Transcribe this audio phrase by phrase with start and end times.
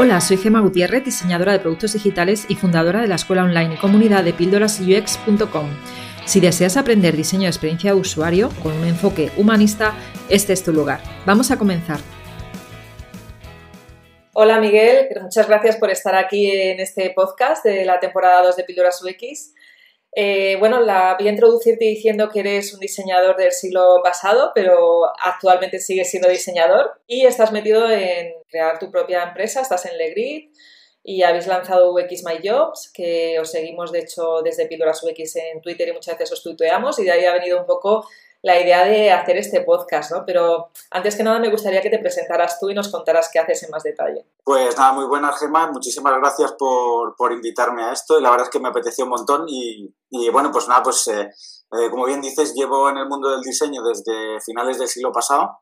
[0.00, 3.78] Hola, soy Gema Gutiérrez, diseñadora de productos digitales y fundadora de la escuela online y
[3.78, 5.66] comunidad de píldorasux.com.
[6.24, 9.94] Si deseas aprender diseño de experiencia de usuario con un enfoque humanista,
[10.28, 11.00] este es tu lugar.
[11.26, 11.98] Vamos a comenzar.
[14.34, 18.62] Hola Miguel, muchas gracias por estar aquí en este podcast de la temporada 2 de
[18.62, 19.52] Píldoras UX.
[20.12, 25.04] Eh, bueno, la, voy a introducirte diciendo que eres un diseñador del siglo pasado, pero
[25.22, 30.50] actualmente sigues siendo diseñador y estás metido en crear tu propia empresa, estás en Legrid
[31.02, 35.60] y habéis lanzado UX My Jobs, que os seguimos de hecho desde Píldoras UX en
[35.60, 38.06] Twitter y muchas veces os tuiteamos y de ahí ha venido un poco
[38.42, 40.24] la idea de hacer este podcast, ¿no?
[40.24, 43.62] Pero antes que nada me gustaría que te presentaras tú y nos contaras qué haces
[43.64, 44.26] en más detalle.
[44.44, 45.70] Pues nada, muy buenas, Gemma.
[45.70, 48.18] Muchísimas gracias por, por invitarme a esto.
[48.18, 49.44] Y la verdad es que me apeteció un montón.
[49.48, 51.28] Y, y bueno, pues nada, pues eh,
[51.72, 55.58] eh, como bien dices, llevo en el mundo del diseño desde finales del siglo pasado,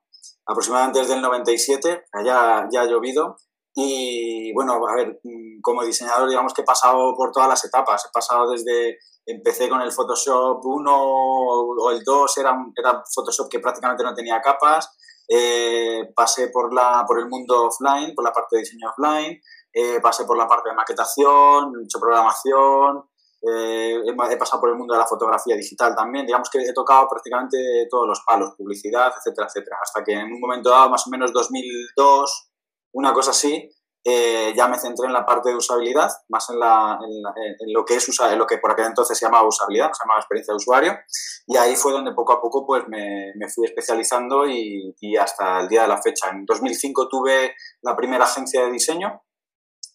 [0.47, 3.37] aproximadamente desde el 97, ya, ya ha llovido.
[3.75, 8.07] Y bueno, a ver, mm, como diseñador, digamos que he pasado por todas las etapas.
[8.07, 13.61] He pasado desde, empecé con el Photoshop 1 o el 2, era, era Photoshop que
[13.61, 14.97] prácticamente no tenía capas.
[15.29, 19.41] Eh, pasé por, la, por el mundo offline, por la parte de diseño offline.
[19.73, 23.05] Eh, pasé por la parte de maquetación, he hecho programación.
[23.43, 26.27] Eh, he pasado por el mundo de la fotografía digital también.
[26.27, 29.77] Digamos que he tocado prácticamente todos los palos, publicidad, etcétera, etcétera.
[29.83, 32.51] Hasta que en un momento dado, más o menos 2002,
[32.93, 33.69] una cosa así,
[34.09, 37.97] eh, ya me centré en la parte de usabilidad, más en, la, en, lo que
[37.97, 40.97] es en lo que por aquel entonces se llamaba usabilidad, se llamaba experiencia de usuario,
[41.45, 45.59] y ahí fue donde poco a poco pues me, me fui especializando y, y, hasta
[45.59, 46.31] el día de la fecha.
[46.31, 49.23] En 2005 tuve la primera agencia de diseño.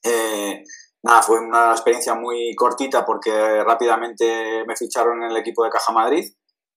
[0.04, 0.62] Eh,
[1.04, 5.94] nada, fue una experiencia muy cortita porque rápidamente me ficharon en el equipo de Caja
[5.94, 6.26] Madrid,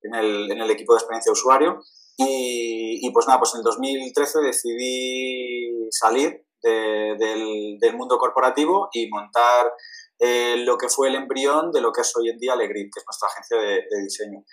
[0.03, 1.81] en el, en el equipo de experiencia de usuario,
[2.17, 9.73] y, y, pues nada, pues en 2013 decidí salir del, mundo corporativo y montar
[10.19, 13.01] eh, lo que fue el embrión de lo que es hoy en día Legrid, que
[13.01, 14.44] es nuestra agencia de, de diseño.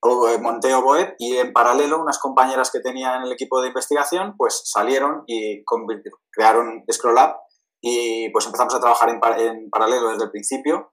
[0.00, 4.36] Eh, monté Oboe y en paralelo unas compañeras que tenía en el equipo de investigación
[4.38, 5.64] pues salieron y
[6.30, 7.18] crearon Scroll
[7.80, 10.92] y pues empezamos a trabajar en, paralelo desde el principio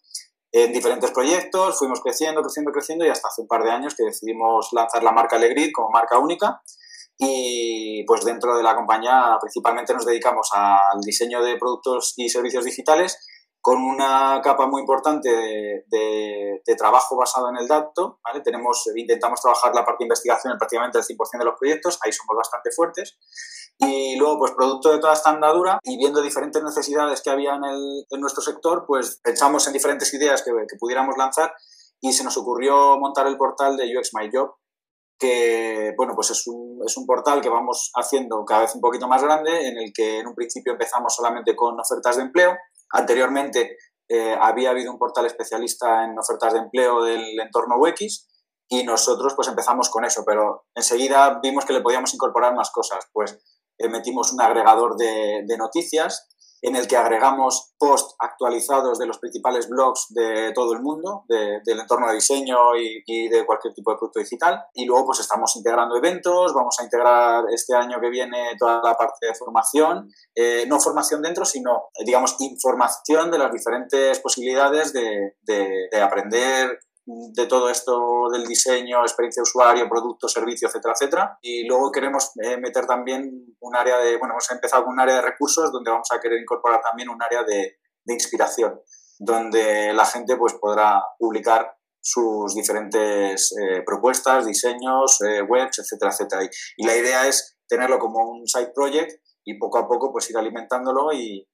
[0.51, 4.05] en diferentes proyectos, fuimos creciendo, creciendo, creciendo y hasta hace un par de años que
[4.05, 6.63] decidimos lanzar la marca Legrid como marca única
[7.17, 12.65] y pues dentro de la compañía principalmente nos dedicamos al diseño de productos y servicios
[12.65, 13.17] digitales
[13.65, 18.19] con una capa muy importante de, de, trabajo basado en el dato.
[18.23, 18.41] ¿vale?
[18.41, 22.11] Tenemos, intentamos trabajar la parte de investigación en prácticamente el 100% de los proyectos, ahí
[22.11, 23.17] somos bastante fuertes.
[23.79, 27.63] Y luego, pues producto de toda esta andadura y viendo diferentes necesidades que había en,
[27.63, 31.51] el, en nuestro sector, pues pensamos en diferentes ideas que, que, pudiéramos lanzar
[32.01, 34.53] y se nos ocurrió montar el portal de UX My Job,
[35.17, 39.07] que bueno, pues es un, es un portal que vamos haciendo cada vez un poquito
[39.07, 42.55] más grande, en el que en un principio empezamos solamente con ofertas de empleo.
[42.91, 43.77] Anteriormente
[44.07, 48.27] eh, había habido un portal especialista en ofertas de empleo del entorno UX
[48.67, 53.05] y nosotros pues empezamos con eso, pero enseguida vimos que le podíamos incorporar más cosas.
[53.13, 53.39] Pues
[53.77, 56.29] eh, metimos un agregador de, de, noticias
[56.65, 61.61] en el que agregamos post actualizados de los principales blogs de todo el mundo, de,
[61.63, 64.65] del entorno de diseño y, de cualquier tipo de producto digital.
[64.73, 68.95] Y luego pues estamos integrando eventos, vamos a integrar este año que viene toda la
[68.95, 75.35] parte de formación, eh, no formación dentro, sino digamos información de las diferentes posibilidades de,
[75.41, 81.39] de, de aprender de todo esto del diseño, experiencia de usuario, producto, servicio, etcétera, etcétera.
[81.41, 85.15] Y luego queremos eh, meter también un área de, bueno, hemos empezado con un área
[85.15, 88.79] de recursos donde vamos a querer incorporar también un área de, de inspiración,
[89.19, 96.43] donde la gente pues podrá publicar sus diferentes eh, propuestas, diseños, eh, webs, etcétera, etcétera.
[96.43, 99.11] Y, y, la idea es tenerlo como un side project
[99.45, 101.47] y poco a poco pues ir alimentándolo y,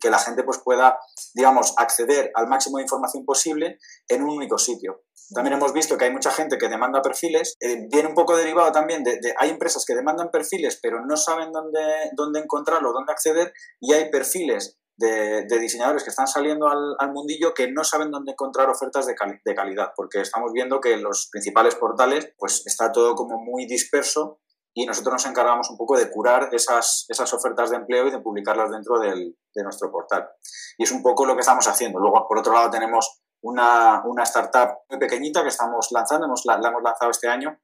[0.00, 0.98] que la gente pues pueda,
[1.34, 3.78] digamos, acceder al máximo de información posible
[4.08, 5.02] en un único sitio.
[5.34, 8.72] También hemos visto que hay mucha gente que demanda perfiles, eh, viene un poco derivado
[8.72, 11.80] también de, de, hay empresas que demandan perfiles pero no saben dónde,
[12.16, 17.70] dónde encontrarlo, dónde acceder y hay perfiles de, diseñadores que están saliendo al, mundillo que
[17.70, 19.14] no saben dónde encontrar ofertas de,
[19.44, 23.66] de, calidad, porque estamos viendo que en los principales portales pues está todo como muy
[23.66, 24.40] disperso
[24.74, 28.20] y nosotros nos encargamos un poco de curar esas, esas ofertas de empleo y de
[28.20, 30.28] publicarlas dentro del, de nuestro portal.
[30.76, 31.98] Y es un poco lo que estamos haciendo.
[31.98, 36.58] Luego, por otro lado, tenemos una, una startup muy pequeñita que estamos lanzando, hemos, la,
[36.58, 37.58] la hemos lanzado este año,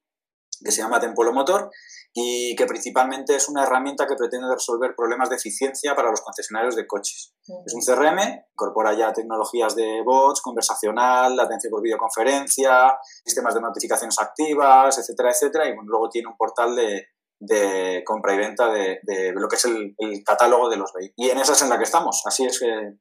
[0.62, 1.70] que se llama Tempolo Motor
[2.12, 6.76] y que principalmente es una herramienta que pretende resolver problemas de eficiencia para los concesionarios
[6.76, 7.34] de coches.
[7.48, 7.62] Uh -huh.
[7.66, 14.18] Es un CRM, incorpora ya tecnologías de bots, conversacional, atención por videoconferencia, sistemas de notificaciones
[14.20, 17.08] activas, etcétera, etcétera, y bueno, luego tiene un portal de,
[17.40, 19.00] de compra y venta de,
[19.34, 21.14] lo que es el, catálogo de los vehículos.
[21.16, 22.22] Y en esa es en la que estamos.
[22.26, 22.96] Así es que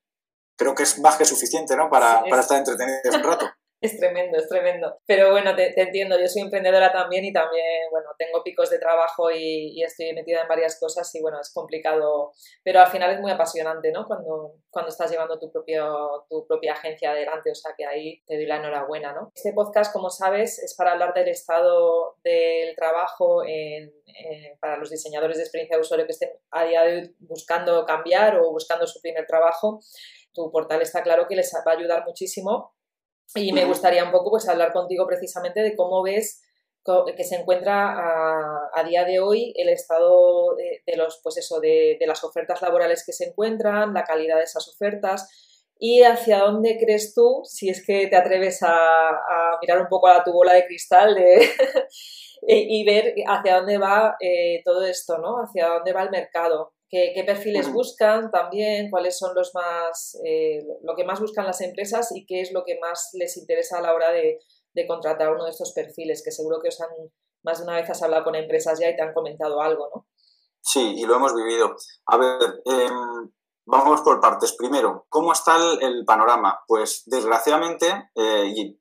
[0.57, 1.89] creo que es más que suficiente ¿no?
[1.89, 3.45] para, para estar entretenidos un rato.
[3.83, 4.95] Es tremendo, es tremendo.
[5.05, 9.29] Pero bueno, te, entiendo, yo soy emprendedora también y también, bueno, tengo picos de trabajo
[9.29, 12.31] y, estoy metida en varias cosas y bueno, es complicado,
[12.63, 14.07] pero al final es muy apasionante, ¿no?
[14.07, 18.35] Cuando, cuando estás llevando tu, propio, tu propia agencia adelante, o sea que ahí te
[18.35, 19.33] doy la enhorabuena, ¿no?
[19.35, 23.91] Este podcast, como sabes, es para hablar del estado del trabajo en,
[24.61, 28.39] para los diseñadores de experiencia de usuario que estén a día de hoy buscando cambiar
[28.39, 29.81] o buscando su primer trabajo.
[30.33, 32.73] Tu portal está claro que les va a ayudar muchísimo
[33.35, 36.41] y me gustaría un poco pues hablar contigo precisamente de cómo ves
[37.15, 42.23] que se encuentra a, día de hoy el estado de, los pues eso de, las
[42.23, 45.29] ofertas laborales que se encuentran, la calidad de esas ofertas
[45.79, 50.23] y hacia dónde crees tú, si es que te atreves a, mirar un poco a
[50.23, 51.49] tu bola de cristal de
[52.47, 55.37] y, ver hacia dónde va eh, todo esto, ¿no?
[55.37, 60.95] Hacia dónde va el mercado qué, perfiles buscan también, cuáles son los más, eh, lo
[60.95, 63.93] que más buscan las empresas y qué es lo que más les interesa a la
[63.93, 64.39] hora de,
[64.87, 66.89] contratar uno de estos perfiles, que seguro que os han,
[67.43, 70.07] más de una vez has hablado con empresas ya y te han comentado algo, ¿no?
[70.61, 71.75] Sí, y lo hemos vivido.
[72.07, 73.31] A ver, em,
[73.65, 74.53] vamos por partes.
[74.53, 76.59] Primero, ¿cómo está el, panorama?
[76.67, 78.79] Pues desgraciadamente, eh, y,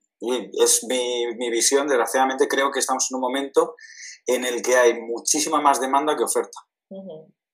[0.62, 3.74] es mi, visión, desgraciadamente creo que estamos en un momento
[4.26, 6.60] en el que hay muchísima más demanda que oferta.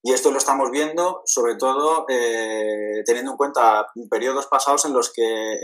[0.02, 5.12] Y esto lo estamos viendo sobre todo eh, teniendo en cuenta periodos pasados en los
[5.12, 5.54] que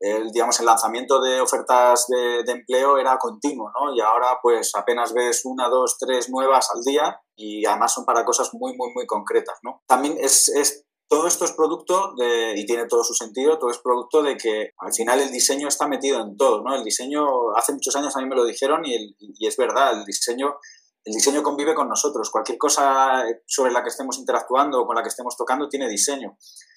[0.00, 3.94] el, digamos, el lanzamiento de ofertas de, empleo era continuo, ¿no?
[3.94, 8.24] Y ahora pues apenas ves una, dos, tres nuevas al día y además son para
[8.24, 9.82] cosas muy, muy, muy concretas, ¿no?
[9.86, 13.78] También es, es todo esto es producto de, y tiene todo su sentido, todo es
[13.78, 16.76] producto de que al final el diseño está metido en todo, ¿no?
[16.76, 20.04] El diseño, hace muchos años a mí me lo dijeron y, y es verdad, el
[20.04, 20.58] diseño
[21.08, 22.30] el diseño convive con nosotros.
[22.30, 26.36] Cualquier cosa sobre la que estemos interactuando o con la que estemos tocando tiene diseño.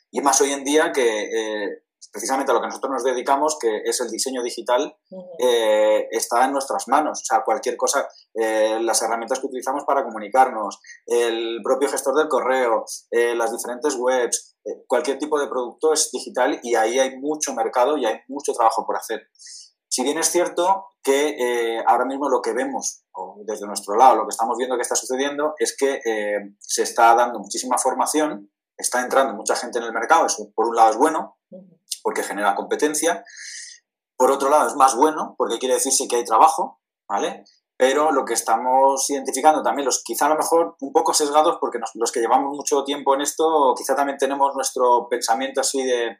[0.09, 1.83] Y más hoy en día que eh,
[2.13, 4.95] precisamente a lo que nosotros nos dedicamos, que es el diseño digital,
[5.37, 7.21] eh, está en nuestras manos.
[7.21, 12.29] O sea, cualquier cosa, eh, las herramientas que utilizamos para comunicarnos, el propio gestor del
[12.29, 14.55] correo, las diferentes webs,
[14.87, 18.85] cualquier tipo de producto es digital y ahí hay mucho mercado y hay mucho trabajo
[18.85, 19.27] por hacer.
[19.89, 23.00] Si bien es cierto que ahora mismo lo que vemos,
[23.43, 27.13] desde nuestro lado, lo que estamos viendo que está sucediendo, es que eh, se está
[27.15, 30.97] dando muchísima formación, está entrando mucha gente en el mercado, eso por un lado es
[30.97, 31.37] bueno,
[32.03, 33.23] porque genera competencia,
[34.17, 37.43] por otro lado es más bueno, porque quiere decir sí que hay trabajo, ¿vale?
[37.77, 41.79] Pero lo que estamos identificando también, los quizá a lo mejor un poco sesgados, porque
[41.95, 46.19] los que llevamos mucho tiempo en esto, quizá también tenemos nuestro pensamiento así de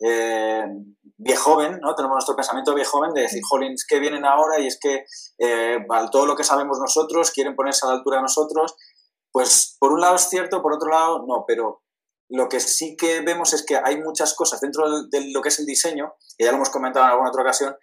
[0.00, 0.64] eh,
[1.16, 1.94] viejoven, ¿no?
[1.94, 5.04] Tenemos nuestro pensamiento viejoven de decir, jolins, que vienen ahora y es que
[5.38, 5.78] eh,
[6.10, 8.74] todo lo que sabemos nosotros quieren ponerse a la altura de nosotros.
[9.32, 11.82] Pues por un lado es cierto, por otro lado no, pero
[12.30, 15.58] lo que sí que vemos es que hay muchas cosas dentro de, lo que es
[15.58, 17.76] el diseño, y ya lo hemos comentado en alguna otra ocasión,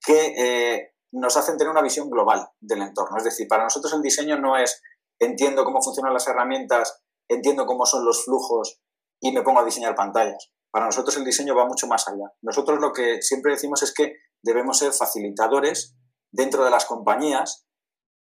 [0.00, 3.16] que eh, nos hacen tener una visión global del entorno.
[3.16, 4.80] Es decir, para nosotros el diseño no es
[5.18, 8.80] entiendo cómo funcionan las herramientas, entiendo cómo son los flujos
[9.20, 10.50] y me pongo a diseñar pantallas.
[10.74, 12.32] Para nosotros el diseño va mucho más allá.
[12.42, 15.94] Nosotros lo que siempre decimos es que debemos ser facilitadores
[16.32, 17.64] dentro de las compañías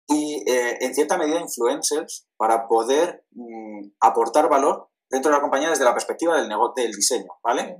[0.06, 5.70] y eh, en cierta medida influencers para poder mm, aportar valor dentro de la compañía
[5.70, 7.78] desde la perspectiva del, del diseño, ¿vale?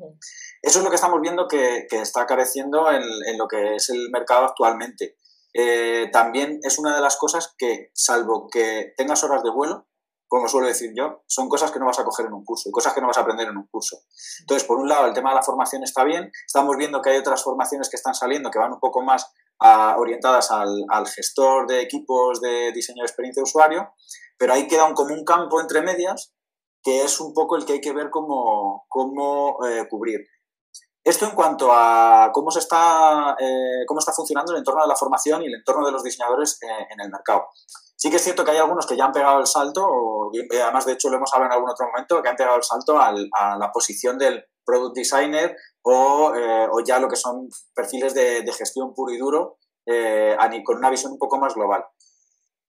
[0.62, 3.02] Eso es lo que estamos viendo que, está careciendo en,
[3.36, 5.18] lo que es el mercado actualmente.
[5.52, 9.86] Eh, también es una de las cosas que, salvo que tengas horas de vuelo,
[10.28, 12.92] como suelo decir yo, son cosas que no vas a coger en un curso, cosas
[12.92, 13.98] que no vas a aprender en un curso.
[14.40, 17.18] Entonces, por un lado, el tema de la formación está bien, estamos viendo que hay
[17.18, 19.30] otras formaciones que están saliendo que van un poco más
[19.96, 23.94] orientadas al, gestor de equipos de diseño de experiencia de usuario,
[24.36, 26.32] pero ahí queda un, como un campo entre medias
[26.82, 30.20] que es un poco el que hay que ver cómo, cómo eh, cubrir.
[31.02, 34.96] Esto en cuanto a cómo, se está, eh, cómo está funcionando el entorno de la
[34.96, 37.48] formación y el entorno de los diseñadores eh, en el mercado.
[37.96, 40.84] Sí que es cierto que hay algunos que ya han pegado el salto, y además
[40.84, 43.12] de hecho lo hemos hablado en algún otro momento, que han pegado el salto a
[43.12, 49.14] la posición del product designer o, eh, ya lo que son perfiles de, gestión puro
[49.14, 51.84] y duro eh, con una visión un poco más global.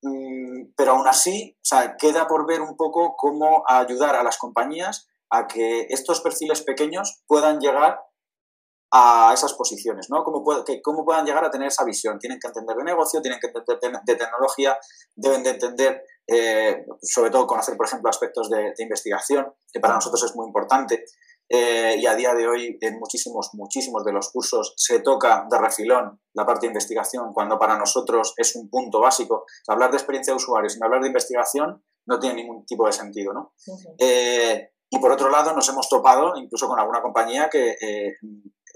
[0.03, 4.37] Mm, pero aún así, o sea, queda por ver un poco cómo ayudar a las
[4.37, 7.99] compañías a que estos perfiles pequeños puedan llegar
[8.91, 10.23] a esas posiciones, ¿no?
[10.23, 12.17] ¿Cómo, que, ¿Cómo puedan llegar a tener esa visión?
[12.19, 14.77] Tienen que entender de negocio, tienen que entender de, tecnología,
[15.15, 20.23] deben de entender, eh, sobre todo conocer, por ejemplo, aspectos de, investigación, que para nosotros
[20.23, 21.05] es muy importante.
[21.49, 25.57] eh, y a día de hoy en muchísimos, muchísimos de los cursos se toca de
[25.57, 29.45] refilón la parte de investigación, cuando para nosotros es un punto básico.
[29.67, 33.33] hablar de experiencia de usuario sin hablar de investigación no tiene ningún tipo de sentido.
[33.33, 33.53] ¿no?
[33.99, 38.15] Eh, y por otro lado, nos hemos topado incluso con alguna compañía que eh,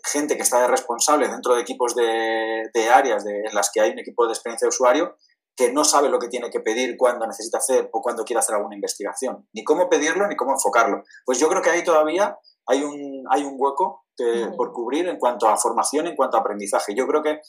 [0.03, 3.99] gente que está de responsable dentro de equipos de, áreas en las que hay un
[3.99, 5.15] equipo de experiencia de usuario
[5.55, 8.55] que no sabe lo que tiene que pedir cuando necesita hacer o cuando quiere hacer
[8.55, 11.03] alguna investigación, ni cómo pedirlo ni cómo enfocarlo.
[11.25, 14.05] Pues yo creo que ahí todavía hay un, hay un hueco
[14.55, 16.93] por cubrir en cuanto a formación, en cuanto a aprendizaje.
[16.95, 17.41] Yo creo que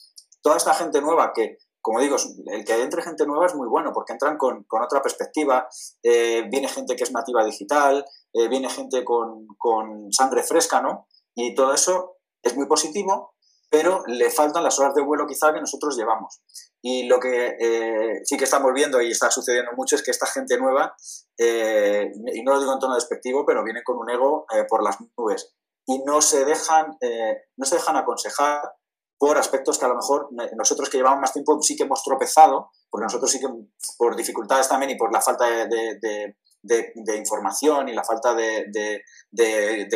[0.43, 2.17] toda esta gente nueva que, como digo,
[2.47, 5.69] el que entre gente nueva es muy bueno porque entran con, otra perspectiva,
[6.03, 11.07] eh, viene gente que es nativa digital, eh, viene gente con, con sangre fresca, ¿no?
[11.35, 12.12] Y todo eso
[12.43, 13.35] es muy positivo,
[13.73, 16.43] pero le faltan las horas de vuelo quizá que nosotros llevamos.
[16.83, 20.27] Y lo que eh, sí que estamos viendo y está sucediendo mucho es que esta
[20.27, 20.95] gente nueva,
[21.39, 24.83] eh, y no lo digo en tono despectivo, pero viene con un ego eh, por
[24.83, 25.55] las nubes
[25.87, 26.97] y no se dejan,
[27.57, 28.61] no se dejan aconsejar
[29.19, 32.71] por aspectos que a lo mejor nosotros que llevamos más tiempo sí que hemos tropezado,
[32.89, 33.49] porque nosotros sí que
[33.99, 36.37] por dificultades también y por la falta de,
[37.17, 39.03] información y la falta de,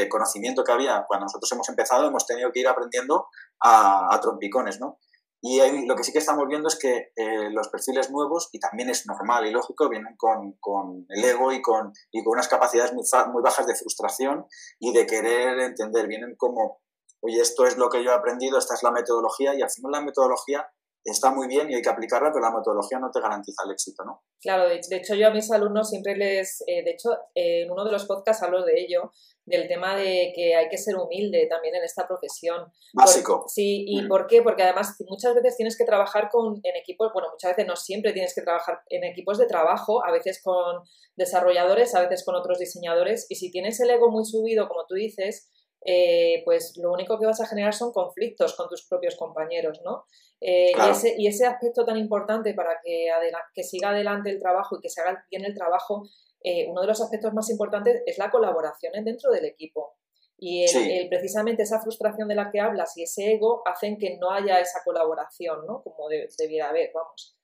[0.08, 3.28] conocimiento que había cuando nosotros hemos empezado, hemos tenido que ir aprendiendo
[3.61, 4.99] a, trompicones, ¿no?
[5.42, 8.88] Y lo que sí que estamos viendo es que eh, los perfiles nuevos, y también
[8.88, 13.04] es normal y lógico, vienen con, el ego y con, y con unas capacidades muy,
[13.32, 14.46] muy bajas de frustración
[14.80, 16.08] y de querer entender.
[16.08, 16.80] Vienen como,
[17.20, 19.92] oye, esto es lo que yo he aprendido, esta es la metodología, y al final
[19.92, 20.66] la metodología
[21.06, 24.04] está muy bien y hay que aplicarla, pero la metodología no te garantiza el éxito,
[24.04, 24.22] ¿no?
[24.40, 27.92] Claro, de, hecho yo a mis alumnos siempre les, eh, de hecho en uno de
[27.92, 29.12] los podcasts hablo de ello,
[29.46, 32.72] del tema de que hay que ser humilde también en esta profesión.
[32.92, 33.44] Básico.
[33.46, 34.08] sí, ¿y mm.
[34.08, 34.42] por qué?
[34.42, 38.12] Porque además muchas veces tienes que trabajar con, en equipos, bueno, muchas veces no siempre
[38.12, 40.82] tienes que trabajar en equipos de trabajo, a veces con
[41.14, 44.96] desarrolladores, a veces con otros diseñadores, y si tienes el ego muy subido, como tú
[44.96, 45.48] dices,
[45.85, 50.06] eh, pues lo único que vas a generar son conflictos con tus propios compañeros, ¿no?
[50.40, 50.73] Eh,
[51.16, 53.09] y, ese, aspecto tan importante para que,
[53.54, 56.09] que siga adelante el trabajo y que se haga bien el trabajo,
[56.42, 59.97] eh, uno de los aspectos más importantes es la colaboración dentro del equipo.
[60.38, 60.66] Y
[61.09, 64.80] precisamente esa frustración de la que hablas y ese ego hacen que no haya esa
[64.85, 65.83] colaboración, ¿no?
[65.83, 67.36] Como debiera haber, vamos.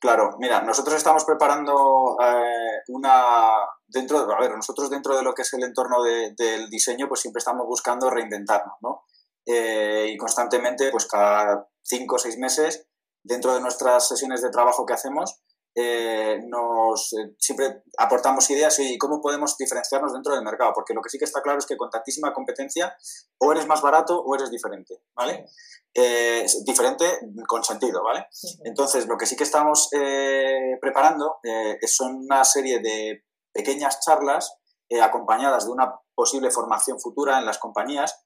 [0.00, 3.52] Claro, mira, nosotros estamos preparando eh, una
[3.86, 7.40] dentro, a ver, nosotros dentro de lo que es el entorno del diseño, pues siempre
[7.40, 9.04] estamos buscando reinventarnos, ¿no?
[9.44, 12.88] Eh, y constantemente, pues cada cinco o seis meses,
[13.22, 15.42] dentro de nuestras sesiones de trabajo que hacemos,
[15.74, 21.10] eh, nos siempre aportamos ideas y cómo podemos diferenciarnos dentro del mercado, porque lo que
[21.10, 22.96] sí que está claro es que con tantísima competencia
[23.38, 25.46] o eres más barato o eres diferente, ¿vale?
[25.92, 27.04] Eh, diferente
[27.48, 28.26] con sentido, ¿vale?
[28.64, 34.56] Entonces, lo que sí que estamos eh, preparando eh, son una serie de pequeñas charlas
[35.02, 38.24] acompañadas de una posible formación futura en las compañías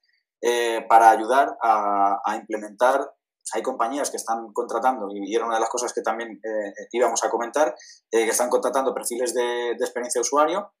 [0.89, 3.07] para ayudar a, implementar
[3.53, 6.41] hay compañías que están contratando, y era una de las cosas que también
[6.91, 7.75] íbamos a comentar,
[8.09, 10.73] que están contratando perfiles de, experiencia de usuario.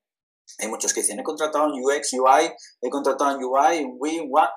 [0.59, 4.27] Hay muchos que dicen, he contratado en UX, UI, he contratado en UI, en WI,
[4.29, 4.49] WAC,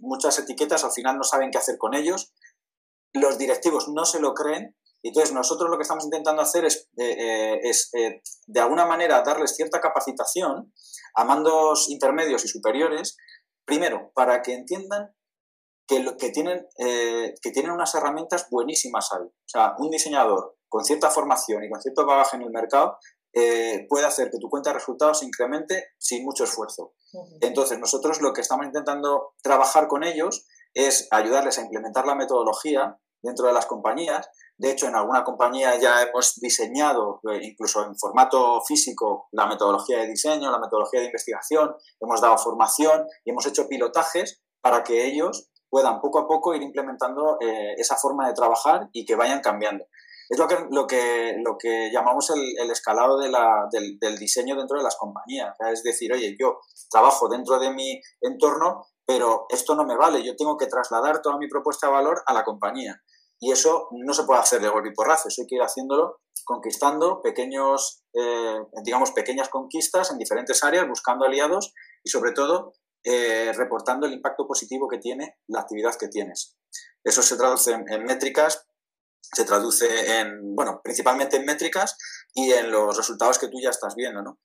[0.00, 2.32] muchas etiquetas al final no saben qué hacer con ellos,
[3.12, 7.58] los directivos no se lo creen, entonces nosotros lo que estamos intentando hacer es, eh,
[7.64, 10.72] eh, eh, de alguna manera darles cierta capacitación
[11.14, 13.16] a mandos intermedios y superiores,
[13.64, 15.14] primero, para que entiendan
[15.90, 19.26] que, que, tienen, que tienen unas herramientas buenísimas ahí.
[19.26, 22.96] O sea, un diseñador con cierta formación y con cierto bagaje en el mercado
[23.32, 26.94] eh, puede hacer que tu cuenta de resultados se incremente sin mucho esfuerzo.
[27.40, 32.98] Entonces, nosotros lo que estamos intentando trabajar con ellos es ayudarles a implementar la metodología
[33.22, 34.28] dentro de las compañías.
[34.56, 39.98] De hecho, en alguna compañía ya hemos diseñado, eh, incluso en formato físico, la metodología
[39.98, 45.06] de diseño, la metodología de investigación, hemos dado formación y hemos hecho pilotajes para que
[45.06, 49.40] ellos puedan poco a poco ir implementando eh, esa forma de trabajar y que vayan
[49.40, 49.84] cambiando
[50.30, 50.46] es lo
[50.86, 55.56] que, lo que, llamamos el, escalado de la, del, diseño dentro de las compañías.
[55.72, 60.36] Es decir, oye, yo trabajo dentro de mi entorno, pero esto no me vale, yo
[60.36, 63.02] tengo que trasladar toda mi propuesta de valor a la compañía.
[63.40, 66.20] Y eso no se puede hacer de golpe y porrazo, eso hay que ir haciéndolo
[66.44, 72.72] conquistando pequeños, eh, digamos, pequeñas conquistas en diferentes áreas, buscando aliados y sobre todo
[73.04, 76.56] eh, reportando el impacto positivo que tiene la actividad que tienes.
[77.02, 78.66] Eso se traduce en métricas
[79.32, 81.96] se traduce en, bueno, principalmente en métricas
[82.34, 84.40] y en los resultados que tú ya estás viendo, ¿no?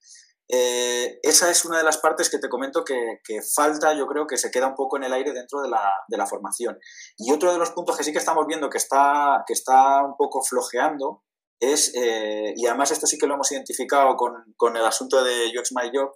[0.48, 3.18] Eh, esa es una de las partes que te comento que,
[3.54, 6.16] falta, yo creo que se queda un poco en el aire dentro de la, de
[6.16, 6.78] la, formación.
[7.16, 10.16] Y otro de los puntos que sí que estamos viendo que está, que está un
[10.16, 11.24] poco flojeando
[11.58, 15.50] es, eh, y además esto sí que lo hemos identificado con, con, el asunto de
[15.58, 16.12] UX My Job,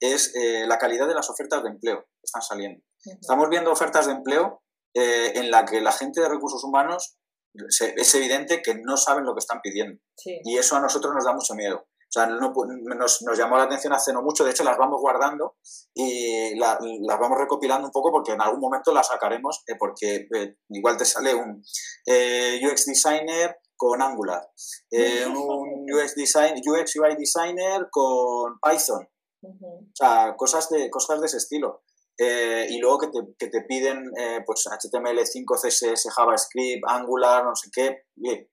[0.00, 2.82] es eh, la calidad de las ofertas de empleo que están saliendo.
[3.04, 4.62] Estamos viendo ofertas de empleo
[4.94, 7.18] eh, en la que la gente de recursos humanos
[7.54, 10.00] es evidente que no saben lo que están pidiendo.
[10.24, 11.76] Y eso a nosotros nos da mucho miedo.
[11.76, 15.56] O sea, nos, llamó la atención hace no mucho, de hecho las vamos guardando
[15.92, 16.78] y las
[17.18, 20.28] vamos recopilando un poco porque en algún momento las sacaremos, eh, porque
[20.68, 21.60] igual te sale un
[22.06, 24.48] UX designer con Angular,
[25.26, 29.08] un UX, design, UX UI designer con Python,
[29.44, 31.82] o sea, cosas de, cosas de ese estilo.
[32.18, 34.10] y luego que te, que te piden
[34.46, 38.04] pues HTML5, CSS, JavaScript, Angular, no sé qué.
[38.14, 38.48] Bien,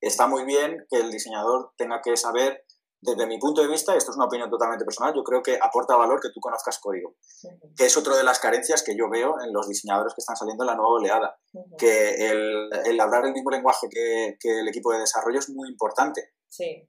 [0.00, 2.64] está muy bien que el diseñador tenga que saber
[3.00, 5.96] desde mi punto de vista, esto es una opinión totalmente personal, yo creo que aporta
[5.96, 7.14] valor que tú conozcas código,
[7.76, 10.64] que es otra de las carencias que yo veo en los diseñadores que están saliendo
[10.64, 11.38] en la nueva oleada,
[11.78, 16.32] que el, hablar el mismo lenguaje que, el equipo de desarrollo es muy importante,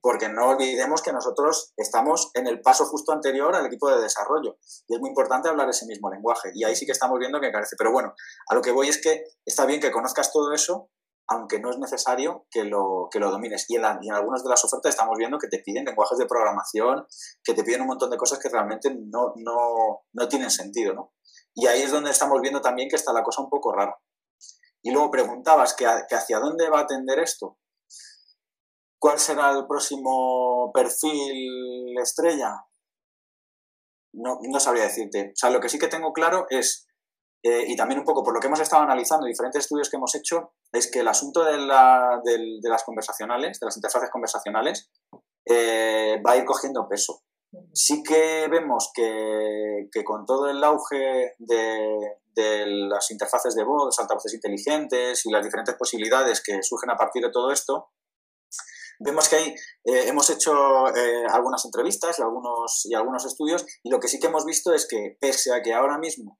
[0.01, 4.57] porque no olvidemos que nosotros estamos en el paso justo anterior al equipo de desarrollo
[4.87, 7.51] y es muy importante hablar ese mismo lenguaje y ahí sí que estamos viendo que
[7.51, 8.13] carece, pero bueno,
[8.49, 10.89] a lo que voy es que está bien que conozcas todo eso,
[11.29, 13.65] aunque no es necesario que lo, que lo domines.
[13.67, 17.05] Y en, algunas de las ofertas estamos viendo que te piden lenguajes de programación,
[17.43, 20.93] que te piden un montón de cosas que realmente no, no, tienen sentido.
[20.93, 21.13] ¿no?
[21.53, 23.97] Y ahí es donde estamos viendo también que está la cosa un poco rara.
[24.81, 27.57] Y luego preguntabas que, hacia dónde va a tender esto.
[28.99, 32.65] ¿Cuál será el próximo perfil estrella?
[34.13, 35.31] No, no sabría decirte.
[35.33, 36.87] O sea, lo que sí que tengo claro es
[37.43, 40.13] eh, y también un poco por lo que hemos estado analizando, diferentes estudios que hemos
[40.15, 44.91] hecho, es que el asunto de, las conversacionales, de las interfaces conversacionales,
[45.45, 47.21] eh, va a ir cogiendo peso.
[47.73, 55.25] Sí que vemos que, con todo el auge de, las interfaces de voz, altavoces inteligentes
[55.25, 57.91] y las diferentes posibilidades que surgen a partir de todo esto,
[58.99, 60.53] vemos que ahí eh, hemos hecho
[61.29, 64.87] algunas entrevistas y algunos, y algunos estudios y lo que sí que hemos visto es
[64.87, 66.39] que pese a que ahora mismo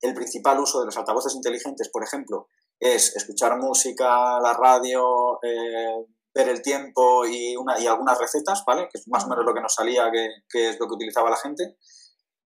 [0.00, 2.48] el principal uso de los altavoces inteligentes, por ejemplo,
[2.78, 8.88] es escuchar música, la radio, eh, ver el tiempo y, una, y algunas recetas, ¿vale?
[8.92, 11.36] Que es más o menos lo que nos salía, que, es lo que utilizaba la
[11.36, 11.76] gente.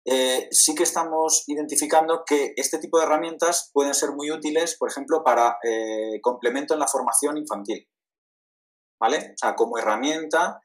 [0.06, 4.90] Eh, sí que estamos identificando que este tipo de herramientas pueden ser muy útiles, por
[4.90, 7.88] ejemplo, para eh, complemento en la formación infantil,
[9.02, 9.18] ¿vale?
[9.18, 10.62] O sea, como herramienta,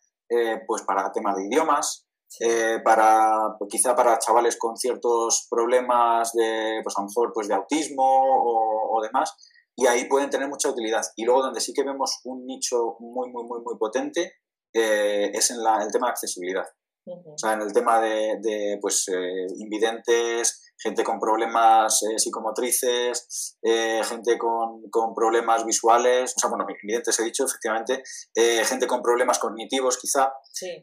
[0.66, 2.06] pues para tema de idiomas,
[2.40, 7.48] eh, para pues, quizá para chavales con ciertos problemas de pues a lo mejor pues
[7.48, 9.32] de autismo o, demás
[9.76, 11.02] y ahí pueden tener mucha utilidad.
[11.16, 14.34] Y luego donde sí que vemos un nicho muy muy muy muy potente
[14.74, 16.64] eh, es en el tema de accesibilidad.
[17.06, 24.02] O sea en el tema de, pues eh, invidentes gente con problemas eh, psicomotrices, eh,
[24.04, 28.02] gente con, problemas visuales, o sea, bueno, evidentes he dicho, efectivamente,
[28.34, 30.32] eh, gente con problemas cognitivos quizá,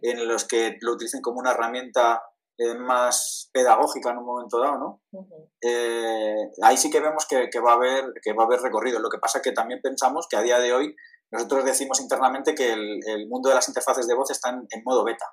[0.02, 2.22] en los que lo utilicen como una herramienta
[2.80, 5.02] más pedagógica en un momento dado, ¿no?
[6.62, 9.00] ahí sí que vemos que, va a haber, que va a haber recorrido.
[9.00, 10.96] Lo que pasa es que también pensamos que a día de hoy
[11.32, 15.26] nosotros decimos internamente que el, mundo de las interfaces de voz está en modo beta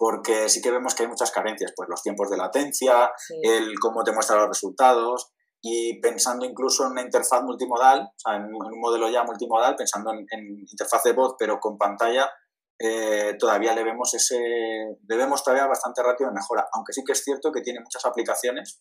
[0.00, 4.02] porque sí que vemos que hay muchas carencias, pues los tiempos de latencia, el cómo
[4.02, 8.80] te muestra los resultados y pensando incluso en una interfaz multimodal, o sea, en, un
[8.80, 10.26] modelo ya multimodal, pensando en,
[10.66, 12.30] interfaz de voz pero con pantalla,
[12.78, 17.12] eh, todavía le vemos ese, le vemos todavía bastante rápido de mejora, aunque sí que
[17.12, 18.80] es cierto que tiene muchas aplicaciones.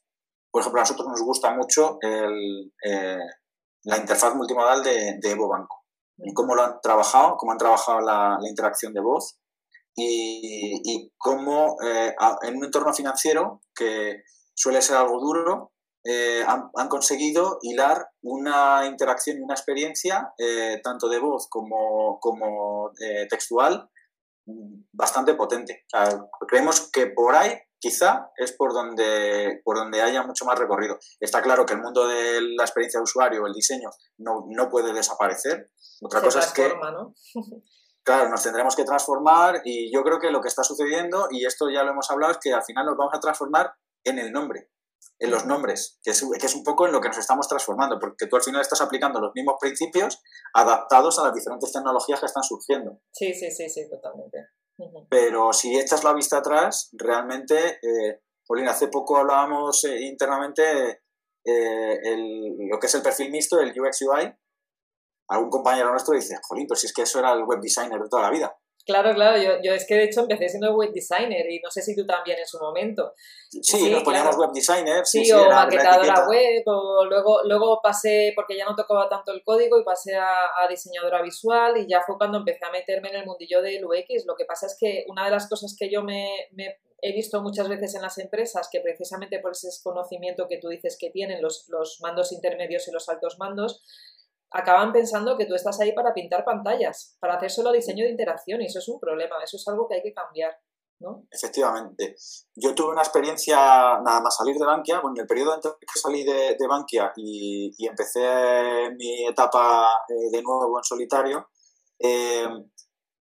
[0.49, 3.27] Por ejemplo, a nosotros nos gusta mucho el, eh,
[3.83, 5.83] la interfaz multimodal de, Evo Banco.
[6.15, 9.37] Y cómo lo han trabajado, cómo han trabajado la, la interacción de voz
[9.95, 14.23] y, cómo eh, en un entorno financiero que
[14.53, 15.73] suele ser algo duro,
[16.05, 22.91] eh, han, conseguido hilar una interacción y una experiencia, eh, tanto de voz como, como
[23.29, 23.89] textual,
[24.93, 25.85] bastante potente.
[26.47, 30.97] creemos que por ahí quizá es por donde, por donde haya mucho más recorrido.
[31.19, 34.93] Está claro que el mundo de la experiencia de usuario, el diseño, no, no puede
[34.93, 35.71] desaparecer.
[36.01, 36.69] Otra cosa es que...
[36.69, 37.13] ¿no?
[38.03, 41.69] claro, nos tendremos que transformar y yo creo que lo que está sucediendo, y esto
[41.69, 44.69] ya lo hemos hablado, es que al final nos vamos a transformar en el nombre,
[45.19, 47.99] en los nombres, que es, que es un poco en lo que nos estamos transformando,
[47.99, 50.21] porque tú al final estás aplicando los mismos principios
[50.53, 52.99] adaptados a las diferentes tecnologías que están surgiendo.
[53.11, 54.49] Sí, sí, sí, sí, totalmente.
[55.09, 61.01] Pero si echas la vista atrás, realmente, eh, Paulina, hace poco hablábamos eh, internamente
[61.45, 61.97] eh,
[62.69, 64.33] lo que es el perfil mixto, el UX UI,
[65.29, 68.09] algún compañero nuestro dice, jolín, pero si es que eso era el web designer de
[68.09, 68.55] toda la vida.
[68.85, 71.79] Claro, claro, yo, yo, es que de hecho empecé siendo web designer y no sé
[71.83, 73.13] si tú también en su momento.
[73.49, 75.05] Sí, nos poníamos web designer.
[75.05, 79.79] Sí, o maquetadora web, o luego, luego pasé, porque ya no tocaba tanto el código
[79.79, 83.61] y pasé a, diseñadora visual y ya fue cuando empecé a meterme en el mundillo
[83.61, 84.25] del UX.
[84.25, 87.41] Lo que pasa es que una de las cosas que yo me, me he visto
[87.43, 91.41] muchas veces en las empresas que precisamente por ese desconocimiento que tú dices que tienen
[91.43, 93.83] los, los mandos intermedios y los altos mandos,
[94.51, 98.61] acaban pensando que tú estás ahí para pintar pantallas, para hacer solo diseño de interacción
[98.61, 100.53] y eso es un problema, eso es algo que hay que cambiar.
[100.99, 101.25] ¿no?
[101.31, 102.15] Efectivamente.
[102.55, 105.99] Yo tuve una experiencia nada más salir de Bankia, bueno, en el periodo en que
[105.99, 111.47] salí de, de Bankia y, y, empecé mi etapa eh, de nuevo en solitario,
[111.97, 112.47] eh,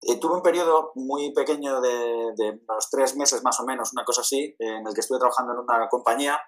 [0.01, 4.05] eh, tuve un periodo muy pequeño de, de, unos tres meses más o menos, una
[4.05, 6.41] cosa así, en el que estuve trabajando en una compañía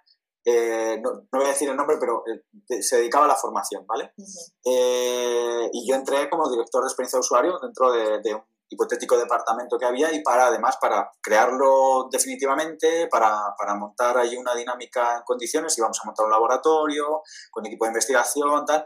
[0.45, 3.87] eh, no, no, voy a decir el nombre, pero eh, se dedicaba a la formación,
[3.87, 4.13] ¿vale?
[4.17, 4.53] Uh -huh.
[4.65, 9.19] eh, y yo entré como director de experiencia de usuario dentro de, de, un hipotético
[9.19, 15.17] departamento que había y para, además, para crearlo definitivamente, para, para montar ahí una dinámica
[15.17, 18.85] en condiciones, íbamos a montar un laboratorio con equipo de investigación, tal.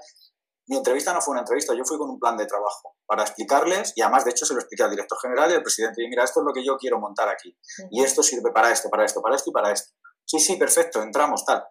[0.67, 3.93] Mi entrevista no fue una entrevista, yo fui con un plan de trabajo para explicarles,
[3.95, 6.25] y además, de hecho, se lo expliqué al director general y al presidente, y mira,
[6.25, 7.89] esto es lo que yo quiero montar aquí, uh -huh.
[7.91, 9.93] y esto sirve para esto, para esto, para esto y para esto.
[10.27, 11.65] Sí, sí, perfecto, entramos, tal.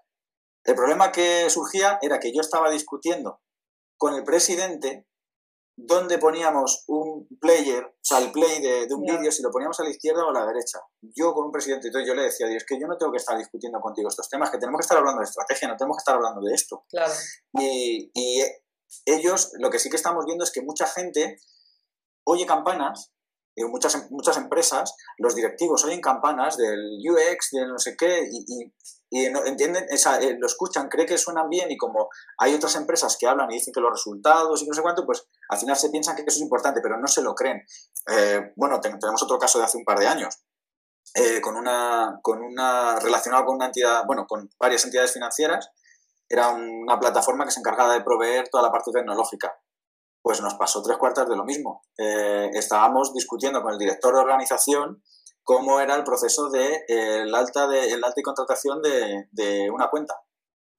[0.63, 3.41] El problema que surgía era que yo estaba discutiendo
[3.97, 5.07] con el presidente
[5.75, 9.17] dónde poníamos un player, o sea, el play de, de un yeah.
[9.17, 10.79] vídeo, si lo poníamos a la izquierda o a la derecha.
[11.01, 13.37] Yo con un presidente, entonces yo le decía, es que yo no tengo que estar
[13.37, 16.15] discutiendo contigo estos temas, que tenemos que estar hablando de estrategia, no tenemos que estar
[16.15, 16.85] hablando de esto.
[16.89, 17.13] Claro.
[17.59, 18.43] Y, y
[19.05, 21.37] ellos, lo que sí que estamos viendo es que mucha gente
[22.25, 23.12] oye campanas
[23.55, 28.45] en muchas, muchas empresas, los directivos oyen campanas del UX, de no sé qué, y,
[28.47, 28.73] y,
[29.11, 33.27] y entienden, eh, lo escuchan, cree que suenan bien, y como hay otras empresas que
[33.27, 36.15] hablan y dicen que los resultados y no sé cuánto, pues al final se piensan
[36.15, 37.63] que eso es importante, pero no se lo creen.
[38.09, 40.43] Eh, bueno, tenemos otro caso de hace un par de años,
[41.15, 45.69] eh, con, una, con una relacionado con una entidad, bueno, con varias entidades financieras,
[46.27, 49.53] era una plataforma que se encargaba de proveer toda la parte tecnológica
[50.23, 51.83] pues nos pasó tres cuartas de lo mismo.
[51.97, 55.03] Eh, estábamos discutiendo con el director de organización
[55.43, 59.69] cómo era el proceso de eh, el alta de el alta y contratación de, de
[59.69, 60.15] una cuenta.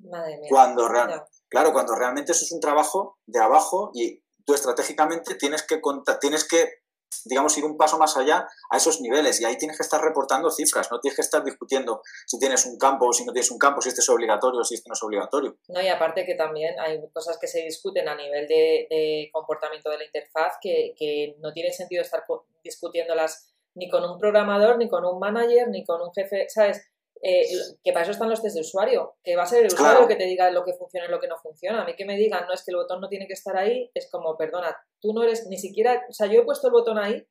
[0.01, 0.49] Madre mía.
[0.51, 5.63] Cuando real, claro, cuando realmente eso es un trabajo de abajo y tú estratégicamente tienes
[5.63, 5.81] que
[6.21, 6.84] tienes que
[7.25, 9.40] digamos, ir un paso más allá a esos niveles.
[9.40, 12.79] Y ahí tienes que estar reportando cifras, no tienes que estar discutiendo si tienes un
[12.79, 14.95] campo o si no tienes un campo, si este es obligatorio o si este no
[14.95, 15.57] es obligatorio.
[15.69, 19.99] No, y aparte que también hay cosas que se discuten a nivel de, comportamiento de
[19.99, 22.25] la interfaz que, que no tiene sentido estar
[22.62, 26.87] discutiéndolas ni con un programador, ni con un manager, ni con un jefe, ¿sabes?
[27.27, 27.47] Eh,
[27.83, 30.09] que para eso están los test de usuario, que va a ser el usuario claro.
[30.09, 31.81] que te diga lo que funciona y lo que no funciona.
[31.81, 33.91] A mí que me digan, no es que el botón no tiene que estar ahí,
[33.95, 36.99] es como, perdona, tú no eres ni siquiera, o sea, yo he puesto el botón
[36.99, 37.27] ahí,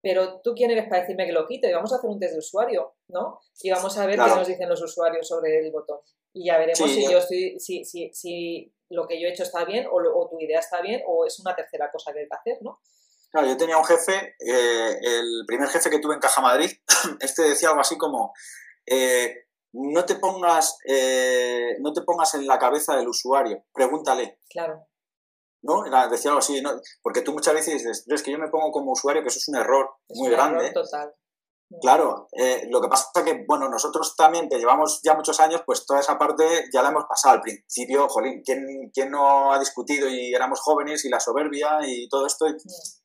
[0.00, 2.38] pero tú quién eres para decirme que lo quite, vamos a hacer un test de
[2.38, 3.38] usuario, ¿no?
[3.60, 4.32] Y vamos a ver claro.
[4.32, 5.98] qué nos dicen los usuarios sobre el botón.
[6.32, 9.42] Y ya veremos sí, si yo estoy, si, si, si lo que yo he hecho
[9.42, 12.28] está bien o, o tu idea está bien o es una tercera cosa que hay
[12.28, 12.80] que hacer, ¿no?
[13.30, 16.70] Claro, yo tenía un jefe, eh, el primer jefe que tuve en Caja Madrid,
[17.20, 18.32] este decía algo así como,
[18.86, 24.38] eh, no te pongas eh, no te pongas en la cabeza del usuario, pregúntale.
[24.50, 24.86] Claro.
[25.62, 25.82] ¿No?
[26.10, 26.72] Decía algo así, ¿no?
[27.02, 29.48] porque tú muchas veces dices, es que yo me pongo como usuario, que eso es
[29.48, 30.66] un error es muy un grande.
[30.66, 31.14] Error total.
[31.80, 35.62] Claro, eh, lo que pasa es que, bueno, nosotros también, que llevamos ya muchos años,
[35.66, 37.34] pues toda esa parte ya la hemos pasado.
[37.34, 42.08] Al principio, jolín, ¿quién, quién no ha discutido y éramos jóvenes y la soberbia y
[42.08, 42.46] todo esto?
[42.46, 42.56] Y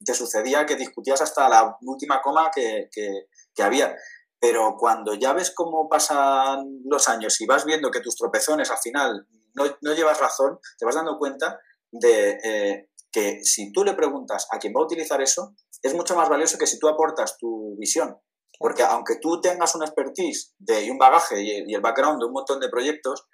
[0.04, 3.96] te sucedía que discutías hasta la última coma que, que, que había.
[4.40, 8.78] Pero cuando ya ves cómo pasan los años y vas viendo que tus tropezones al
[8.78, 11.60] final no, no llevas razón, te vas dando cuenta
[11.92, 16.16] de eh, que si tú le preguntas a quién va a utilizar eso, es mucho
[16.16, 18.18] más valioso que si tú aportas tu visión.
[18.58, 22.26] Porque aunque tú tengas una expertise de, y un bagaje y, y el background de
[22.26, 23.26] un montón de proyectos,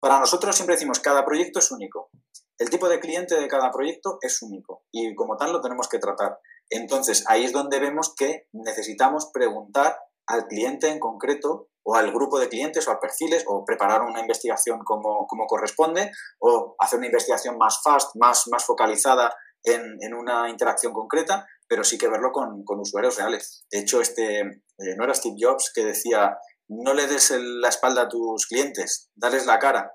[0.00, 2.10] para nosotros siempre decimos cada proyecto es único.
[2.58, 5.98] El tipo de cliente de cada proyecto es único y como tal lo tenemos que
[5.98, 6.38] tratar.
[6.70, 12.38] Entonces ahí es donde vemos que necesitamos preguntar al cliente en concreto o al grupo
[12.38, 16.10] de clientes o a perfiles o preparar una investigación como, como corresponde
[16.40, 21.84] o hacer una investigación más fast, más, más focalizada en, en una interacción concreta, pero
[21.84, 23.66] sí que verlo con, con usuarios reales.
[23.70, 26.36] De hecho, este, eh, no era Steve Jobs que decía,
[26.68, 29.92] no le des el, la espalda a tus clientes, dales la cara.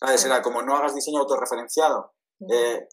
[0.00, 0.24] ¿Sabes?
[0.24, 2.12] Era como no hagas diseño autorreferenciado,
[2.52, 2.86] eh,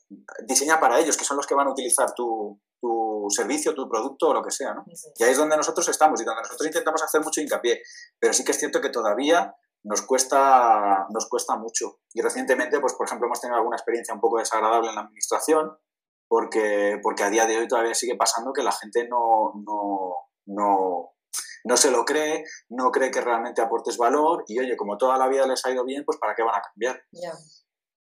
[0.47, 4.29] diseña para ellos, que son los que van a utilizar tu, tu servicio, tu producto
[4.29, 4.83] o lo que sea, ¿no?
[4.93, 5.09] Sí.
[5.17, 7.81] Y ahí es donde nosotros estamos y donde nosotros intentamos hacer mucho hincapié,
[8.19, 11.99] pero sí que es cierto que todavía nos cuesta, nos cuesta mucho.
[12.13, 15.77] Y recientemente, pues por ejemplo, hemos tenido alguna experiencia un poco desagradable en la administración,
[16.27, 20.15] porque, porque a día de hoy todavía sigue pasando que la gente no, no,
[20.47, 21.13] no,
[21.65, 25.27] no se lo cree, no cree que realmente aportes valor y oye, como toda la
[25.27, 27.03] vida les ha ido bien, pues ¿para qué van a cambiar?
[27.11, 27.33] Yeah.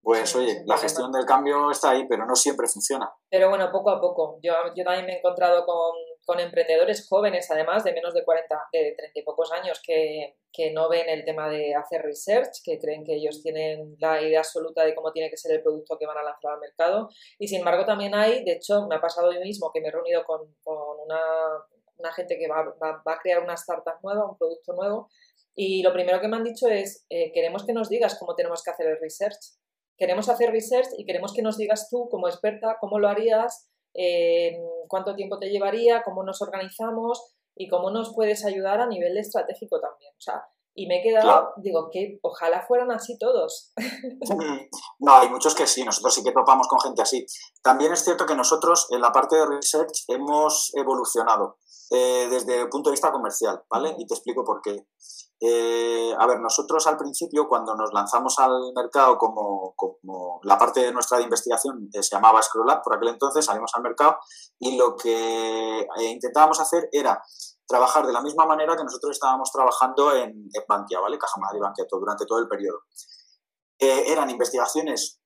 [0.02, 3.12] Pues oye, la gestión del cambio está ahí, pero no siempre funciona.
[3.28, 4.38] Pero bueno, poco a poco.
[4.42, 5.92] Yo, yo también me he encontrado con
[6.30, 10.70] con emprendedores jóvenes, además, de menos de 40, de 30 y pocos años, que, que
[10.70, 14.84] no ven el tema de hacer research, que creen que ellos tienen la idea absoluta
[14.84, 17.08] de cómo tiene que ser el producto que van a lanzar al mercado.
[17.36, 19.90] Y sin embargo, también hay, de hecho, me ha pasado hoy mismo que me he
[19.90, 24.38] reunido con, con una, gente que va, va, va, a crear una startup nueva, un
[24.38, 25.08] producto nuevo.
[25.56, 28.62] Y lo primero que me han dicho es, eh, queremos que nos digas cómo tenemos
[28.62, 29.58] que hacer el research.
[30.00, 34.56] Queremos hacer research y queremos que nos digas tú, como experta, cómo lo harías, eh,
[34.88, 39.78] cuánto tiempo te llevaría, cómo nos organizamos y cómo nos puedes ayudar a nivel estratégico
[39.78, 40.14] también.
[40.16, 40.42] O sea,
[40.74, 43.74] y me he quedado, digo, que ojalá fueran así todos.
[45.00, 47.26] No, hay muchos que sí, nosotros sí que topamos con gente así.
[47.62, 51.58] También es cierto que nosotros en la parte de research hemos evolucionado
[51.90, 53.94] eh, desde el punto de vista comercial, ¿vale?
[53.98, 54.86] Y te explico por qué.
[55.42, 60.80] Eh, a ver, nosotros al principio, cuando nos lanzamos al mercado como, como la parte
[60.80, 64.18] de nuestra investigación eh, se llamaba Scroll por aquel entonces salimos al mercado
[64.58, 67.22] y lo que eh, intentábamos hacer era
[67.66, 71.18] trabajar de la misma manera que nosotros estábamos trabajando en, en Bankia, ¿vale?
[71.18, 72.80] Caja Madrid Bankia, todo, durante todo el periodo.
[73.78, 75.22] eran investigaciones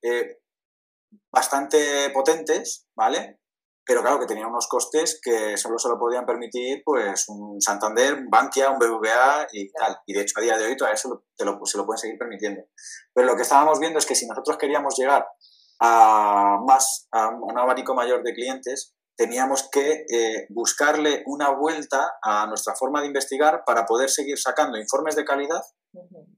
[1.29, 3.41] bastante potentes, ¿vale?
[3.85, 8.15] Pero claro que tenía unos costes que solo se lo podían permitir pues un Santander,
[8.15, 9.97] un Bankia, un BBVA y tal.
[10.07, 12.61] Y de hecho a día de hoy todavía se lo, se lo pueden seguir permitiendo.
[13.13, 15.25] Pero lo que estábamos viendo es que si nosotros queríamos llegar
[15.79, 22.47] a más, a un abanico mayor de clientes, teníamos que eh, buscarle una vuelta a
[22.47, 25.61] nuestra forma de investigar para poder seguir sacando informes de calidad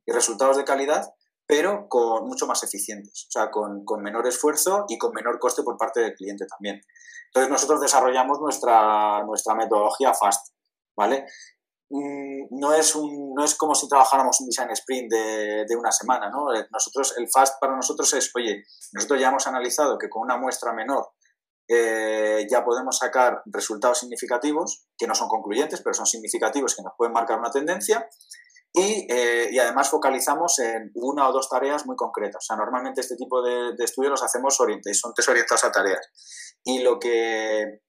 [0.06, 1.04] y resultados de calidad
[1.48, 5.64] pero con mucho más eficientes, o sea, con, con, menor esfuerzo y con menor coste
[5.64, 6.82] por parte del cliente también.
[7.28, 10.54] Entonces nosotros desarrollamos nuestra, nuestra metodología FAST,
[10.96, 11.26] ¿vale?
[11.90, 15.92] Mm, no es, un, no es como si trabajáramos un design sprint de, de, una
[15.92, 16.54] semana, ¿no?
[16.54, 20.38] Eh, nosotros, el FAST para nosotros es, oye, nosotros ya hemos analizado que con una
[20.38, 21.12] muestra menor
[21.70, 26.94] eh, ya podemos sacar resultados significativos, que no son concluyentes, pero son significativos que nos
[26.98, 28.08] pueden marcar una tendencia,
[28.78, 32.44] y, eh, y, además focalizamos en una o dos tareas muy concretas.
[32.44, 36.08] O sea, normalmente este tipo de, de estudios los hacemos orientados, son orientados a tareas.
[36.64, 37.82] Y lo que,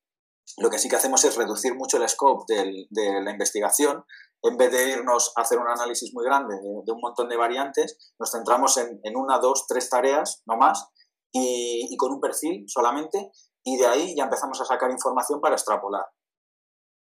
[0.57, 4.03] lo que sí que hacemos es reducir mucho el scope del, de la investigación.
[4.43, 7.37] En vez de irnos a hacer un análisis muy grande de, de un montón de
[7.37, 10.89] variantes, nos centramos en, en, una, dos, tres tareas, no más,
[11.33, 13.31] y, y con un perfil solamente,
[13.63, 16.07] y de ahí ya empezamos a sacar información para extrapolar.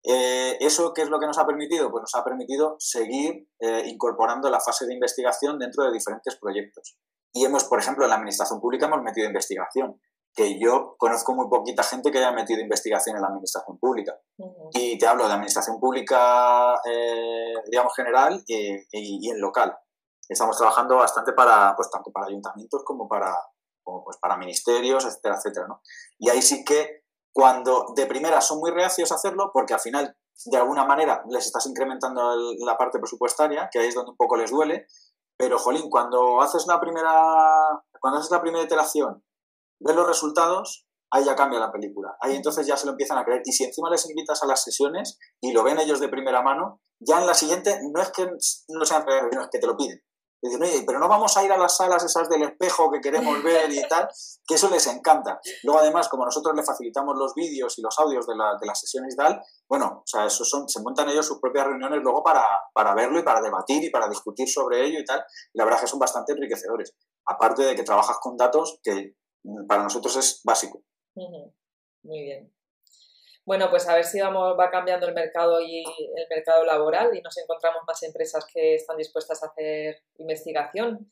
[0.02, 1.90] Eh, ¿Eso qué es lo que nos ha permitido?
[1.90, 6.96] Pues nos ha permitido seguir eh, incorporando la fase de investigación dentro de diferentes proyectos.
[7.32, 10.00] Y hemos, por ejemplo, en la administración pública hemos metido investigación,
[10.34, 14.14] que yo conozco muy poquita gente que haya metido investigación en la administración pública.
[14.38, 14.70] Uh -huh.
[14.74, 19.76] Y te hablo de administración pública, eh, digamos, general y, y, y, en local.
[20.28, 23.34] Estamos trabajando bastante para, pues tanto para ayuntamientos como para,
[23.82, 25.66] como, pues, para ministerios, etcétera, etcétera.
[25.68, 25.80] ¿no?
[26.18, 27.05] Y ahí sí que
[27.36, 31.44] cuando de primera son muy reacios a hacerlo, porque al final, de alguna manera, les
[31.44, 34.86] estás incrementando el, la parte presupuestaria, que ahí es donde un poco les duele,
[35.36, 37.12] pero, jolín, cuando haces la primera,
[38.00, 39.22] cuando haces la primera iteración,
[39.80, 42.16] ves los resultados, ahí ya cambia la película.
[42.22, 43.42] Ahí entonces ya se lo empiezan a creer.
[43.44, 46.80] Y si encima les invitas a las sesiones y lo ven ellos de primera mano,
[47.00, 48.24] ya en la siguiente no es que
[48.68, 50.02] no sean no es que te lo piden.
[50.40, 53.82] Pero no vamos a ir a las salas esas del espejo que queremos ver y
[53.88, 54.08] tal,
[54.46, 55.40] que eso les encanta.
[55.64, 58.78] Luego, además, como nosotros les facilitamos los vídeos y los audios de, la, de las
[58.78, 62.22] sesiones y tal, bueno, o sea, eso son, se montan ellos sus propias reuniones luego
[62.22, 65.24] para, para verlo y para debatir y para discutir sobre ello y tal.
[65.52, 66.94] Y la verdad es que son bastante enriquecedores.
[67.26, 69.16] Aparte de que trabajas con datos que
[69.66, 70.82] para nosotros es básico.
[72.02, 72.55] Muy bien.
[73.46, 75.84] Bueno, pues a ver si vamos, va cambiando el mercado y
[76.16, 81.08] el mercado laboral y nos encontramos más empresas que están dispuestas a hacer investigación.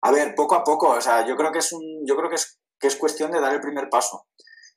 [0.00, 2.36] A ver, poco a poco, o sea, yo creo que es, un, yo creo que
[2.36, 4.28] es, que es cuestión de dar el primer paso.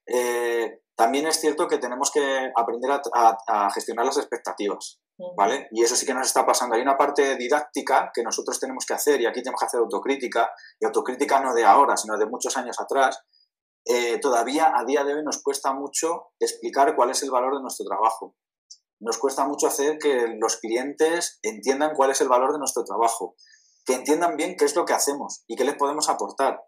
[0.05, 4.99] Eh, también es cierto que tenemos que aprender a, a, a gestionar las expectativas,
[5.37, 5.69] ¿vale?
[5.71, 6.75] Y eso sí que nos está pasando.
[6.75, 10.51] Hay una parte didáctica que nosotros tenemos que hacer y aquí tenemos que hacer autocrítica,
[10.77, 13.23] y autocrítica no de ahora, sino de muchos años atrás,
[13.85, 17.61] eh, todavía a día de hoy nos cuesta mucho explicar cuál es el valor de
[17.61, 18.35] nuestro trabajo.
[18.99, 23.35] Nos cuesta mucho hacer que los clientes entiendan cuál es el valor de nuestro trabajo,
[23.85, 26.61] que entiendan bien qué es lo que hacemos y qué les podemos aportar.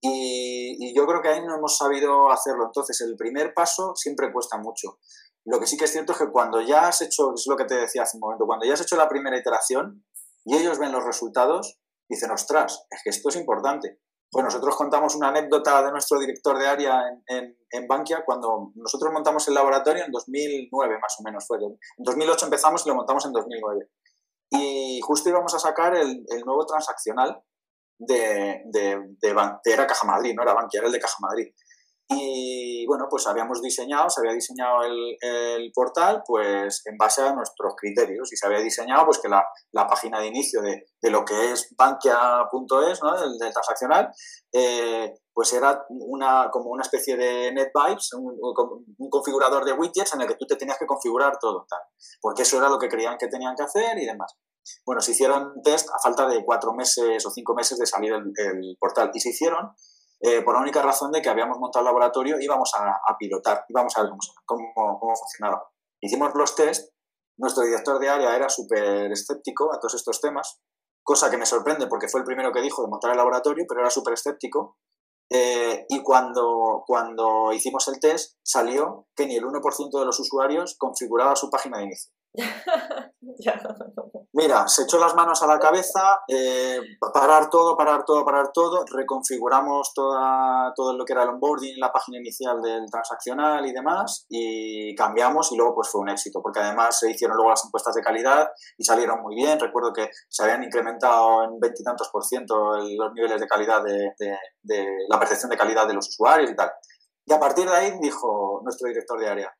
[0.00, 2.66] Y, y yo creo que ahí no hemos sabido hacerlo.
[2.66, 4.98] Entonces, el primer paso siempre cuesta mucho.
[5.44, 7.64] Lo que sí que es cierto es que cuando ya has hecho, es lo que
[7.64, 10.04] te decía hace un momento, cuando ya has hecho la primera iteración
[10.44, 13.98] y ellos ven los resultados, dicen, ostras, es que esto es importante.
[14.30, 18.72] Pues nosotros contamos una anécdota de nuestro director de área en, en, en, Bankia cuando
[18.74, 21.58] nosotros montamos el laboratorio en 2009 más o menos fue.
[21.58, 23.88] En 2008 empezamos y lo montamos en 2009.
[24.50, 27.42] Y justo íbamos a sacar el, el nuevo transaccional
[27.98, 31.48] de, de, de, de, era Caja Madrid, no era Bankia, era el de Caja Madrid.
[32.10, 37.74] Y bueno, pues habíamos diseñado, se había diseñado el, portal pues en base a nuestros
[37.76, 39.44] criterios y se había diseñado pues que la,
[39.86, 43.22] página de inicio de, lo que es bankia.es, ¿no?
[43.22, 44.10] el, del transaccional,
[44.52, 48.38] eh, pues era una, como una especie de NetVibes, un,
[48.96, 51.80] un, configurador de widgets en el que tú te tenías que configurar todo, tal,
[52.22, 54.34] porque eso era lo que creían que tenían que hacer y demás.
[54.84, 58.76] Bueno, se hicieron test a falta de cuatro meses o cinco meses de salir el
[58.78, 59.70] portal y se hicieron
[60.20, 63.96] eh, por la única razón de que habíamos montado el laboratorio íbamos a, pilotar, íbamos
[63.96, 64.10] a ver
[64.44, 65.70] cómo, cómo, funcionaba.
[66.00, 66.92] Hicimos los test,
[67.38, 70.60] nuestro director de área era súper escéptico a todos estos temas,
[71.02, 73.80] cosa que me sorprende porque fue el primero que dijo de montar el laboratorio, pero
[73.80, 74.76] era súper escéptico.
[75.30, 80.76] Eh, y cuando, cuando hicimos el test, salió que ni el 1% de los usuarios
[80.78, 82.12] configuraba su página de inicio.
[84.32, 86.78] Mira, se echó las manos a la cabeza, eh,
[87.12, 91.90] parar todo, parar todo, parar todo, reconfiguramos toda, todo lo que era el onboarding, la
[91.90, 96.60] página inicial del transaccional y demás, y cambiamos y luego pues fue un éxito, porque
[96.60, 99.58] además se hicieron luego las encuestas de calidad y salieron muy bien.
[99.58, 104.12] Recuerdo que se habían incrementado en veintitantos por ciento los niveles de calidad de,
[104.62, 106.70] de la percepción de calidad de los usuarios y tal.
[107.26, 109.54] Y a partir de ahí dijo nuestro director de área,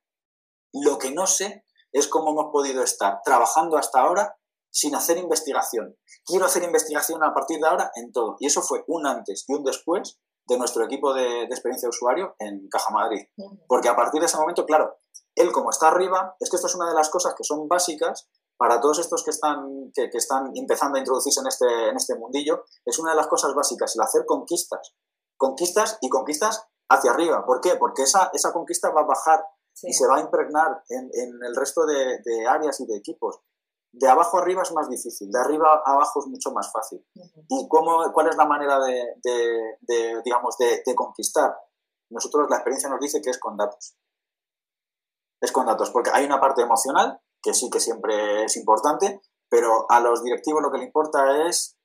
[0.73, 4.37] lo que no sé es cómo hemos podido estar trabajando hasta ahora
[4.71, 5.97] sin hacer investigación.
[6.25, 8.37] Quiero hacer investigación a partir de ahora en todo.
[8.39, 12.35] Y eso fue un antes y un después de nuestro equipo de, experiencia de usuario
[12.39, 13.27] en Caja Madrid.
[13.67, 14.97] Porque a partir de ese momento, claro,
[15.35, 18.29] él como está arriba, es que esto es una de las cosas que son básicas
[18.57, 22.65] para todos estos que están, que, están empezando a introducirse en este, en este mundillo,
[22.85, 24.95] es una de las cosas básicas, el hacer conquistas.
[25.37, 27.45] Conquistas y conquistas hacia arriba.
[27.47, 27.77] ¿Por qué?
[27.77, 29.45] Porque esa, esa conquista va a bajar
[29.83, 31.11] y se va a impregnar en,
[31.43, 33.41] el resto de, áreas y de equipos.
[33.91, 37.05] De abajo arriba es más difícil, de arriba a abajo es mucho más fácil.
[37.49, 41.57] ¿Y cómo, cuál es la manera de, digamos, de, conquistar?
[42.11, 43.97] Nosotros la experiencia nos dice que es con datos.
[45.41, 49.87] Es con datos, porque hay una parte emocional, que sí que siempre es importante, pero
[49.89, 51.79] a los directivos lo que le importa es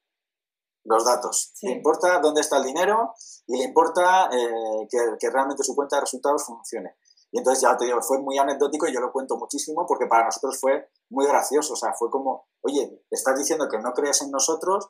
[0.86, 1.54] los datos.
[1.62, 3.14] Le importa dónde está el dinero
[3.48, 6.96] y le importa eh, que, que, realmente su cuenta de resultados funcione.
[7.34, 10.26] Y entonces ya te digo, fue muy anecdótico y yo lo cuento muchísimo porque para
[10.26, 11.74] nosotros fue muy gracioso.
[11.74, 14.90] O sea, fue como, oye, estás diciendo que no crees en nosotros,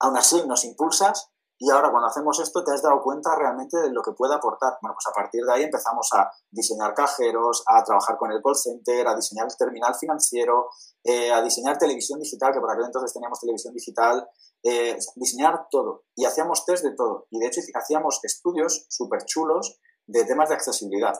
[0.00, 3.90] aún así nos impulsas y ahora cuando hacemos esto te has dado cuenta realmente de
[3.90, 4.78] lo que puede aportar.
[4.82, 8.56] Bueno, pues a partir de ahí empezamos a diseñar cajeros, a trabajar con el call
[8.56, 10.68] center, a diseñar el terminal financiero,
[11.04, 14.28] eh, a diseñar televisión digital, que por aquel entonces teníamos televisión digital,
[14.64, 16.02] eh, diseñar todo.
[16.16, 17.28] Y hacíamos test de todo.
[17.30, 21.14] Y de hecho hacíamos estudios súper chulos de temas de accesibilidad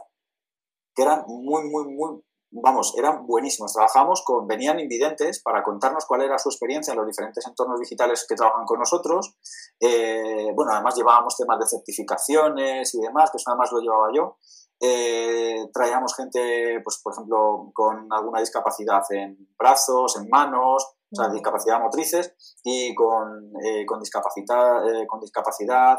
[0.96, 3.72] que eran muy, muy, muy, vamos, eran buenísimos.
[3.74, 8.24] Trabajamos con, venían invidentes para contarnos cuál era su experiencia en los diferentes entornos digitales
[8.28, 9.36] que trabajan con nosotros.
[9.78, 14.38] Eh, bueno, además llevábamos temas de certificaciones y demás, que eso además lo llevaba yo.
[14.80, 21.28] Eh, traíamos gente, pues, por ejemplo, con alguna discapacidad en brazos, en manos, o sea,
[21.28, 25.98] discapacidad motrices y con, eh, con discapacidad, con discapacidad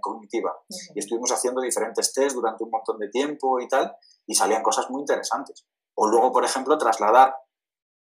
[0.00, 0.56] cognitiva.
[0.94, 3.94] Y estuvimos haciendo diferentes test durante un montón de tiempo y tal,
[4.26, 5.66] y salían cosas muy interesantes.
[5.94, 7.34] O luego, por ejemplo, trasladar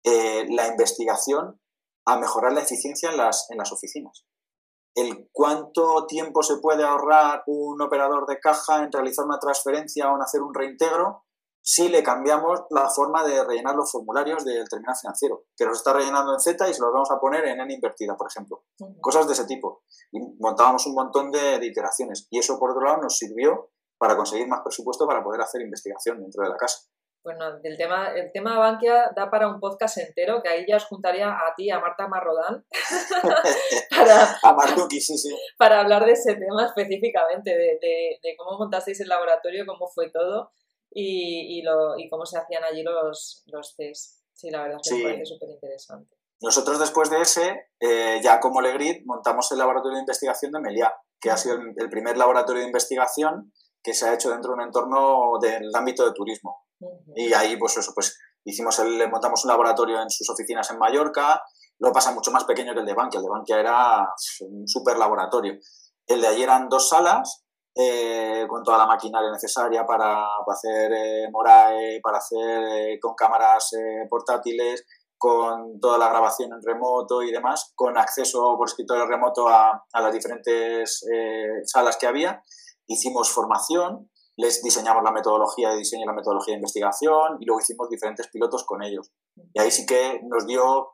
[0.06, 1.62] eh, la investigación
[2.06, 4.25] a mejorar la eficiencia en las, en las oficinas.
[4.95, 10.15] El cuánto tiempo se puede ahorrar un operador de caja en realizar una transferencia o
[10.15, 11.23] en hacer un reintegro
[11.65, 15.93] si le cambiamos la forma de rellenar los formularios del terminal financiero, que los está
[15.93, 18.65] rellenando en Z y se los vamos a poner en N invertida, por ejemplo.
[18.99, 19.84] Cosas de ese tipo.
[20.12, 22.28] Y montábamos un montón de, de iteraciones.
[22.30, 26.21] Y eso, por otro lado, nos sirvió para conseguir más presupuesto para poder hacer investigación
[26.21, 26.80] dentro de la casa.
[27.23, 30.84] Bueno, el tema, el tema Bankia da para un podcast entero, que ahí ya os
[30.84, 32.65] juntaría a ti, a Marta Marrodán,
[33.89, 35.34] para, a Martuki, sí, sí.
[35.58, 40.52] para hablar de ese tema específicamente, de, cómo montasteis el laboratorio, cómo fue todo
[40.93, 44.21] y, lo, y cómo se hacían allí los, los test.
[44.34, 46.15] Sí, la verdad es que me parece súper interesante.
[46.41, 50.93] Nosotros después de ese, eh, ya como Legrid, montamos el laboratorio de investigación de Meliá,
[51.19, 54.63] que ha sido el primer laboratorio de investigación que se ha hecho dentro de un
[54.63, 56.65] entorno del ámbito de turismo.
[57.15, 61.41] Y ahí, pues eso, pues hicimos el, montamos un laboratorio en sus oficinas en Mallorca,
[61.79, 64.08] lo pasa mucho más pequeño que el de Bankia, el de Bankia era
[64.41, 65.58] un super laboratorio.
[66.08, 67.42] El de allí eran dos salas,
[67.76, 73.71] eh, con toda la maquinaria necesaria para, hacer eh, Morae, para hacer eh, con cámaras
[74.10, 74.86] portátiles,
[75.17, 80.02] con toda la grabación en remoto y demás, con acceso por escritorio remoto a, a
[80.02, 81.06] las diferentes
[81.65, 82.44] salas que había
[82.88, 87.62] hicimos formación, les diseñamos la metodología de diseño y la metodología de investigación y luego
[87.62, 89.12] hicimos diferentes pilotos con ellos.
[89.54, 90.94] Y ahí sí que nos dio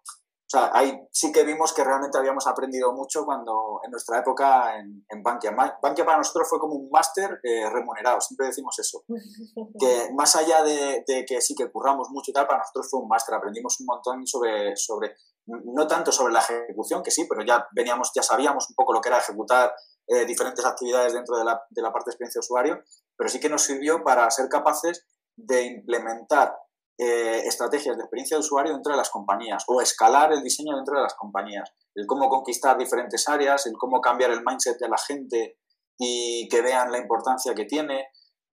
[0.50, 4.80] o sea, ahí sí que vimos que realmente habíamos aprendido mucho cuando en nuestra época
[4.80, 5.56] en, en Bankia.
[5.80, 9.04] Bankia para nosotros fue como un máster eh, remunerado, siempre decimos eso.
[9.80, 13.08] Que más allá de, que sí que curramos mucho y tal, para nosotros fue un
[13.08, 17.68] máster, aprendimos un montón sobre, sobre, no tanto sobre la ejecución, que sí, pero ya
[17.72, 19.72] veníamos, ya sabíamos un poco lo que era ejecutar
[20.08, 22.84] eh, diferentes actividades dentro de la, de la parte de experiencia de usuario,
[23.16, 26.58] pero sí que nos sirvió para ser capaces de implementar
[27.02, 30.98] eh, estrategias de experiencia de usuario dentro de las compañías o escalar el diseño dentro
[30.98, 34.98] de las compañías, el cómo conquistar diferentes áreas, el cómo cambiar el mindset de la
[34.98, 35.60] gente
[35.98, 38.08] y que vean la importancia que tiene,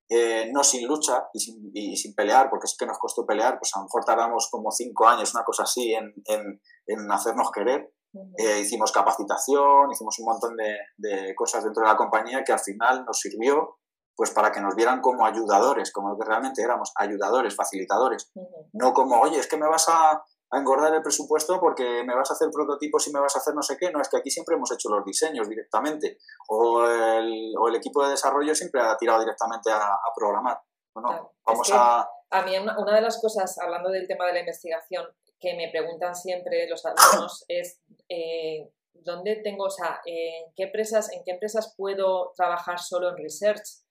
[0.08, 3.80] eh, no sin lucha y sin, pelear, porque es que nos costó pelear, pues a
[3.80, 7.92] lo mejor tardamos como cinco años, una cosa así, en, en, hacernos querer.
[8.38, 12.60] Eh, hicimos capacitación, hicimos un montón de, de, cosas dentro de la compañía que al
[12.60, 13.78] final nos sirvió
[14.16, 18.32] pues para que nos vieran como ayudadores, como lo que realmente éramos, ayudadores, facilitadores.
[18.72, 22.34] No como, oye, es que me vas a, engordar el presupuesto porque me vas a
[22.34, 23.90] hacer prototipos y me vas a hacer no sé qué.
[23.90, 26.18] No, es que aquí siempre hemos hecho los diseños directamente.
[26.48, 30.58] O el, o el equipo de desarrollo siempre ha tirado directamente a, programar.
[30.94, 32.08] Bueno, vamos a...
[32.30, 35.04] A mí una, una, de las cosas, hablando del tema de la investigación,
[35.38, 37.80] que me preguntan siempre los alumnos es...
[38.08, 38.70] Eh,
[39.04, 43.85] ¿Dónde tengo, o sea, en qué empresas, en qué empresas puedo trabajar solo en research?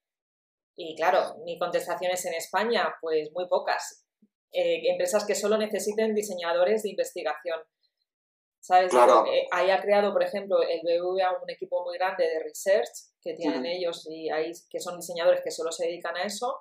[0.75, 4.05] Y claro, mi contestación es en España, pues muy pocas.
[4.51, 7.59] Eh, empresas que solo necesiten diseñadores de investigación.
[8.61, 8.91] ¿Sabes?
[8.93, 12.89] Eh, ahí ha creado, por ejemplo, el BBVA un equipo muy grande de research
[13.21, 16.57] que tienen ellos y ahí que son diseñadores que solo se dedican a eso.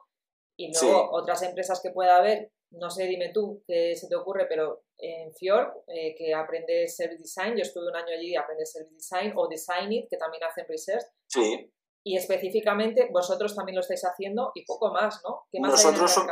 [0.56, 4.46] Y luego otras empresas que pueda haber, no sé, dime tú qué se te ocurre,
[4.48, 8.66] pero en Fjord, eh, que aprende Service Design, yo estuve un año allí y aprende
[8.66, 11.04] Service Design, o Design It, que también hacen research.
[11.26, 11.72] Sí
[12.04, 15.46] y específicamente vosotros también lo estáis haciendo y poco más, ¿no?
[15.50, 16.26] ¿Qué más nosotros hay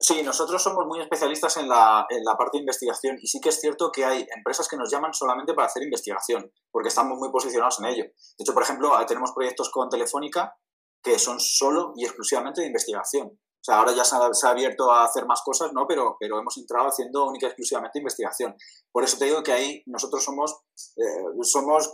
[0.00, 3.48] Sí, nosotros somos muy especialistas en la, en la, parte de investigación y sí que
[3.48, 7.32] es cierto que hay empresas que nos llaman solamente para hacer investigación, porque estamos muy
[7.32, 8.04] posicionados en ello.
[8.04, 10.56] De hecho, por ejemplo, tenemos proyectos con Telefónica
[11.02, 13.26] que son solo y exclusivamente de investigación.
[13.26, 14.14] O sea, ahora ya se
[14.46, 15.84] ha, abierto a hacer más cosas, ¿no?
[15.88, 18.54] Pero, pero hemos entrado haciendo única y exclusivamente investigación.
[18.92, 20.60] Por eso te digo que ahí nosotros somos,
[20.96, 21.92] eh, somos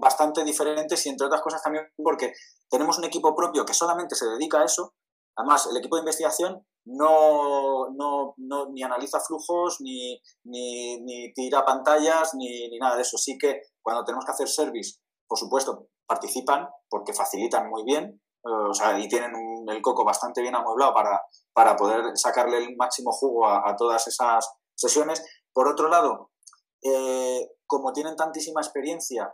[0.00, 2.32] bastante diferentes y entre otras cosas también porque
[2.68, 4.94] tenemos un equipo propio que solamente se dedica a eso.
[5.36, 11.64] Además, el equipo de investigación no, no, no ni analiza flujos, ni, ni, ni tira
[11.64, 13.16] pantallas, ni, ni, nada de eso.
[13.18, 14.98] Sí que cuando tenemos que hacer service,
[15.28, 19.32] por supuesto, participan porque facilitan muy bien eh, o sea, y tienen
[19.68, 21.20] el coco bastante bien amueblado para,
[21.52, 25.22] para poder sacarle el máximo jugo a todas esas sesiones.
[25.52, 26.29] Por otro lado,
[26.82, 29.32] eh, como tienen tantísima experiencia,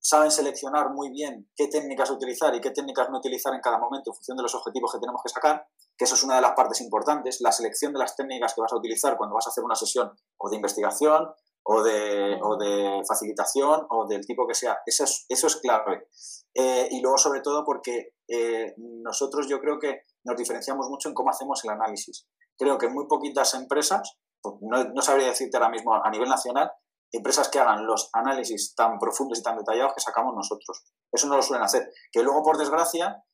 [0.00, 4.10] saben seleccionar muy bien qué técnicas utilizar y qué técnicas no utilizar en cada momento
[4.10, 6.52] en función de los objetivos que tenemos que sacar, que eso es una de las
[6.52, 9.64] partes importantes, la selección de las técnicas que vas a utilizar cuando vas a hacer
[9.64, 11.28] una sesión o de investigación
[11.64, 14.78] o de, o de facilitación o del tipo que sea.
[14.86, 16.08] Eso es, clave.
[16.54, 21.14] Eh, y luego, sobre todo, porque eh, nosotros yo creo que nos diferenciamos mucho en
[21.14, 22.26] cómo hacemos el análisis.
[22.56, 24.18] Creo que muy poquitas empresas,
[24.62, 26.70] no sabría decirte ahora mismo a nivel nacional,
[27.12, 30.84] empresas que hagan los análisis tan profundos y tan detallados que sacamos nosotros.
[31.10, 31.90] Eso no lo suelen hacer.
[32.12, 33.24] Que luego, por desgracia,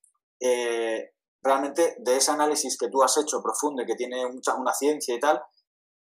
[0.40, 4.72] eh, realmente de ese análisis que tú has hecho profundo y que tiene mucha, una
[4.72, 5.42] ciencia y tal,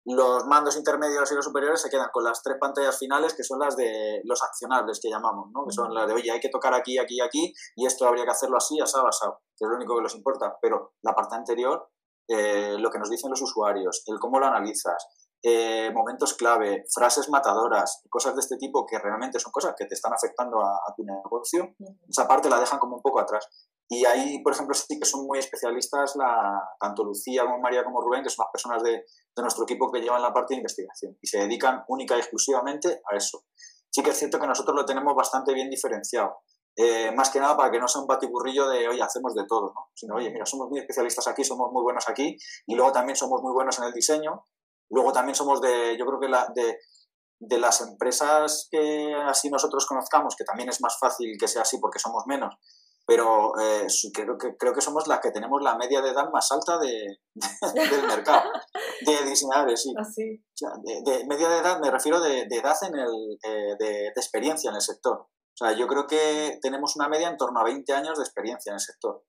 [0.05, 3.59] los mandos intermedios y los superiores se quedan con las tres pantallas finales que son
[3.59, 5.67] las de los accionables que llamamos, ¿no?
[5.67, 8.31] que son las de, oye, hay que tocar aquí, aquí aquí, y esto habría que
[8.31, 10.57] hacerlo así, asado, asado, que es lo único que les importa.
[10.63, 11.91] Pero la parte anterior,
[12.27, 15.07] eh, lo que nos dicen los usuarios, el cómo lo analizas,
[15.43, 19.95] eh, momentos clave, frases matadoras, cosas de este tipo que realmente son cosas que te
[19.95, 21.75] están afectando a, tu negocio,
[22.09, 23.49] esa parte la dejan como un poco atrás.
[23.89, 28.01] Y ahí, por ejemplo, sí que son muy especialistas, la, tanto Lucía como María como
[28.01, 31.17] Rubén, que son las personas de, de nuestro equipo que llevan la parte de investigación
[31.23, 33.45] y se dedican única y exclusivamente a eso.
[33.91, 36.39] Sí que es cierto que nosotros lo tenemos bastante bien diferenciado.
[36.81, 39.73] Eh, más que nada para que no sea un batiburrillo de, oye, hacemos de todo,
[39.75, 39.91] ¿no?
[39.95, 42.37] Sino, oye, mira, somos muy especialistas aquí, somos muy buenos aquí,
[42.67, 44.45] y luego también somos muy buenos en el diseño,
[44.91, 46.79] Luego también somos de, yo creo que la, de,
[47.41, 51.79] de las empresas que así nosotros conozcamos, que también es más fácil que sea así
[51.79, 52.55] porque somos menos,
[53.09, 56.53] pero eh, creo, que, creo que somos las que tenemos la media de edad más
[56.53, 57.21] alta de,
[57.75, 58.51] del mercado,
[59.01, 59.95] de diseñadores, sí.
[60.67, 64.75] Ah, de, media de edad me refiero de, edad en el, eh, de, experiencia en
[64.75, 65.21] el sector.
[65.21, 68.71] O sea, yo creo que tenemos una media en torno a 20 años de experiencia
[68.71, 69.23] en el sector.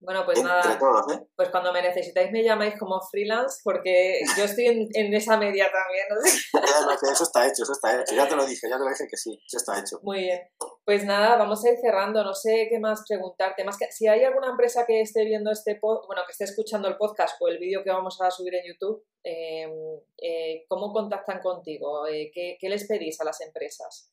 [0.00, 0.74] Bueno, pues nada.
[0.74, 1.26] ¿eh?
[1.34, 6.06] Pues cuando me necesitáis me llamáis como freelance porque yo estoy en, esa media también.
[7.12, 8.14] eso está hecho, eso está hecho.
[8.14, 10.00] Ya te lo dije, ya te lo dije que sí, eso está hecho.
[10.02, 10.40] Muy bien.
[10.84, 12.22] Pues nada, vamos a ir cerrando.
[12.22, 13.64] No sé qué más preguntarte.
[13.64, 16.96] Más que si hay alguna empresa que esté viendo este bueno, que esté escuchando el
[16.96, 19.72] podcast o el vídeo que vamos a subir en YouTube, em,
[20.18, 22.06] eh, ¿cómo contactan contigo?
[22.06, 24.10] Eh, ¿qué, ¿Qué les pedís a las empresas?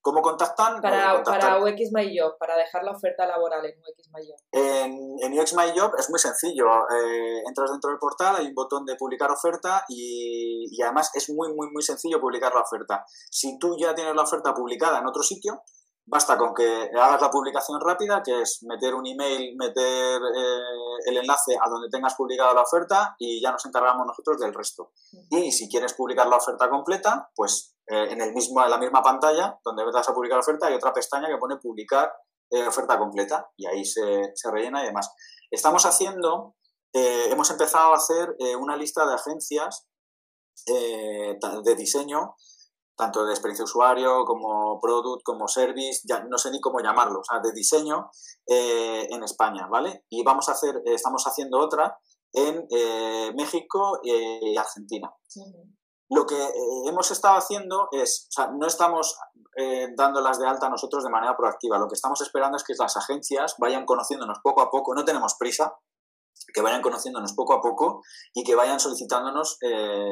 [0.00, 0.80] ¿Cómo contactan?
[0.80, 4.36] Para, para UX My Job, para dejar la oferta laboral en UX My Job.
[4.52, 6.66] En, en UX My Job es muy sencillo.
[6.90, 11.30] Eh, entras dentro del portal, hay un botón de publicar oferta y, y, además es
[11.30, 13.04] muy, muy, muy sencillo publicar la oferta.
[13.30, 15.62] Si tú ya tienes la oferta publicada en otro sitio,
[16.10, 21.18] Basta con que hagas la publicación rápida, que es meter un email, meter eh, el
[21.18, 24.92] enlace a donde tengas publicada la oferta y ya nos encargamos nosotros del resto.
[25.28, 29.58] Y si quieres publicar la oferta completa, pues eh, en, el mismo, la misma pantalla
[29.64, 32.12] donde vas a publicar oferta hay otra pestaña que pone publicar
[32.50, 35.10] eh, oferta completa y ahí se, se, rellena y demás.
[35.50, 36.56] Estamos haciendo,
[36.92, 39.86] hemos empezado a hacer una lista de agencias
[40.66, 42.34] de diseño
[42.98, 47.20] tanto de experiencia de usuario como product, como service, ya no sé ni cómo llamarlo,
[47.20, 48.10] o sea, de diseño
[48.44, 50.04] eh, en España, ¿vale?
[50.10, 51.96] Y vamos a hacer, eh, estamos haciendo otra
[52.32, 55.08] en eh, México y Argentina.
[56.10, 56.36] Lo que
[56.86, 59.16] hemos estado haciendo es, o sea, no estamos
[59.96, 63.56] dándolas de alta nosotros de manera proactiva, lo que estamos esperando es que las agencias
[63.58, 65.74] vayan conociéndonos poco a poco, no tenemos prisa,
[66.54, 68.02] que vayan conociéndonos poco a poco
[68.32, 69.58] y que vayan solicitándonos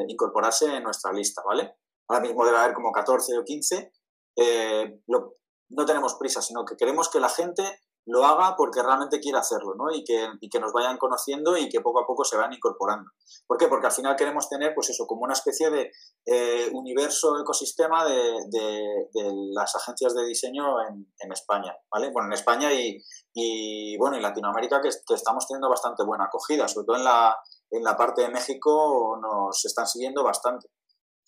[0.09, 1.77] incorporarse en nuestra lista, ¿vale?
[2.09, 3.93] ahora mismo debe haber como 14 o 15,
[4.37, 9.39] eh, no tenemos prisa, sino que queremos que la gente lo haga porque realmente quiere
[9.39, 9.93] hacerlo, ¿no?
[9.93, 13.11] Y que, que, nos vayan conociendo y que poco a poco se vayan incorporando.
[13.47, 13.67] ¿Por qué?
[13.67, 15.91] Porque al final queremos tener, pues eso, como una especie de
[16.25, 22.11] eh, universo, ecosistema de, de, las agencias de diseño en, en, España, ¿vale?
[22.13, 23.03] Bueno, en España y,
[23.35, 27.37] y bueno, en Latinoamérica que, que, estamos teniendo bastante buena acogida, sobre todo en la,
[27.71, 30.69] en la parte de México nos están siguiendo bastante.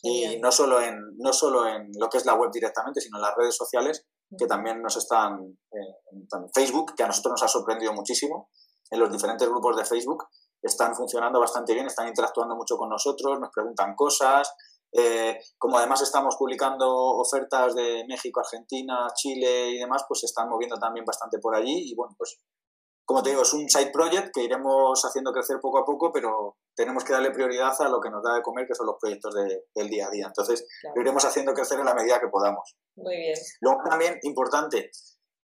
[0.01, 3.23] Y no solo, en, no solo en lo que es la web directamente, sino en
[3.23, 4.07] las redes sociales,
[4.37, 5.41] que también nos están,
[5.73, 8.51] eh, en Facebook, que a nosotros nos ha sorprendido muchísimo,
[8.91, 10.25] en los diferentes grupos de Facebook,
[10.63, 14.53] están funcionando bastante bien, están interactuando mucho con nosotros, nos preguntan cosas.
[14.91, 20.49] Eh, como además estamos publicando ofertas de México, Argentina, Chile y demás, pues se están
[20.49, 22.39] moviendo también bastante por allí y bueno, pues
[23.09, 26.59] como te digo, es un side project que iremos haciendo crecer poco a poco, pero
[26.77, 29.35] tenemos que darle prioridad a lo que nos da de comer, que son los proyectos
[29.35, 30.27] del día a día.
[30.27, 32.77] Entonces, lo iremos haciendo crecer en la medida que podamos.
[32.97, 33.35] Muy bien.
[33.63, 34.91] Luego también, importante,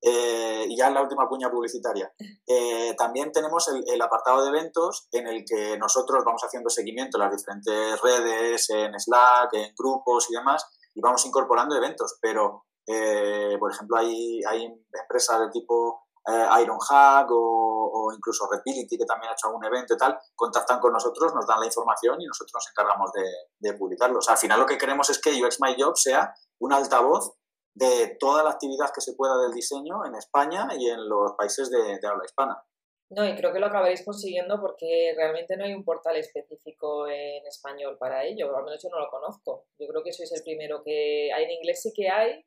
[0.01, 2.11] eh, y ya en la última cuña publicitaria,
[2.47, 7.25] eh, también tenemos el, apartado de eventos en el que nosotros vamos haciendo seguimiento en
[7.25, 13.59] las diferentes redes, en Slack, en grupos y demás, y vamos incorporando eventos, pero, eh,
[13.61, 19.31] por ejemplo, hay, hay empresas de tipo eh, Ironhack o, o, incluso Repility, que también
[19.31, 22.53] ha hecho algún evento y tal, contactan con nosotros, nos dan la información y nosotros
[22.55, 23.25] nos encargamos de,
[23.59, 24.19] de publicarlo.
[24.19, 27.35] O sea, al final lo que queremos es que UX My Job sea un altavoz
[27.75, 31.71] de toda la actividad que se pueda del diseño en España y en los países
[31.71, 32.63] de, de habla hispana.
[33.11, 37.45] No, y creo que lo acabaréis consiguiendo porque realmente no hay un portal específico en
[37.47, 39.65] español para ello, al menos yo no lo conozco.
[39.79, 42.45] Yo creo que sois el primero que hay en inglés sí que hay.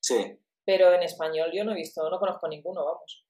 [0.00, 3.24] Sí pero en español yo no he visto, no conozco ninguno, vamos.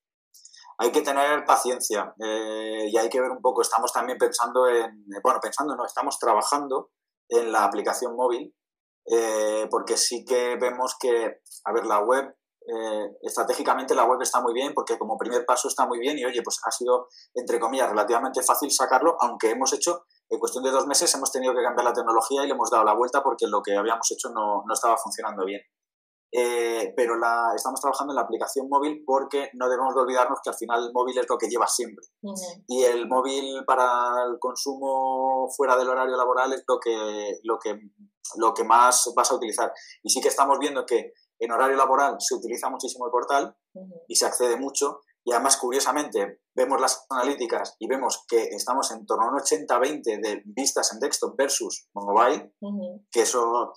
[0.79, 5.07] Hay que tener paciencia eh, y hay que ver un poco, estamos también pensando en,
[5.23, 6.91] bueno, pensando, no, estamos trabajando
[7.29, 8.55] en la aplicación móvil,
[9.07, 12.35] eh, porque sí que vemos que, a ver, la web,
[12.67, 16.25] eh, estratégicamente la web está muy bien, porque como primer paso está muy bien y
[16.25, 20.71] oye, pues ha sido, entre comillas, relativamente fácil sacarlo, aunque hemos hecho, en cuestión de
[20.71, 23.47] dos meses, hemos tenido que cambiar la tecnología y le hemos dado la vuelta porque
[23.47, 25.61] lo que habíamos hecho no, no estaba funcionando bien.
[26.37, 30.51] Eh, pero la, estamos trabajando en la aplicación móvil porque no debemos de olvidarnos que
[30.51, 32.05] al final el móvil es lo que lleva siempre.
[32.67, 37.79] Y el móvil para el consumo fuera del horario laboral es lo que, lo, que,
[38.37, 39.73] lo que más vas a utilizar.
[40.03, 43.57] Y sí que estamos viendo que en horario laboral se utiliza muchísimo el portal
[44.09, 45.03] y se accede mucho.
[45.23, 50.21] Y además, curiosamente, vemos las analíticas y vemos que estamos en torno a un 80-20
[50.21, 52.53] de vistas en desktop versus mobile,
[53.11, 53.73] que eso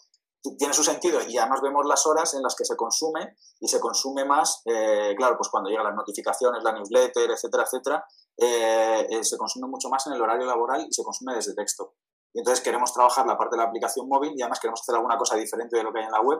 [0.58, 3.80] tiene su sentido y además vemos las horas en las que se consume y se
[3.80, 8.06] consume más, eh, claro, pues cuando llegan las notificaciones, la newsletter, etcétera, etcétera,
[8.38, 11.96] eh, eh, se consume mucho más en el horario laboral y se consume desde texto.
[12.34, 15.18] Y entonces queremos trabajar la parte de la aplicación móvil y además queremos hacer alguna
[15.18, 16.40] cosa diferente de lo que hay en la web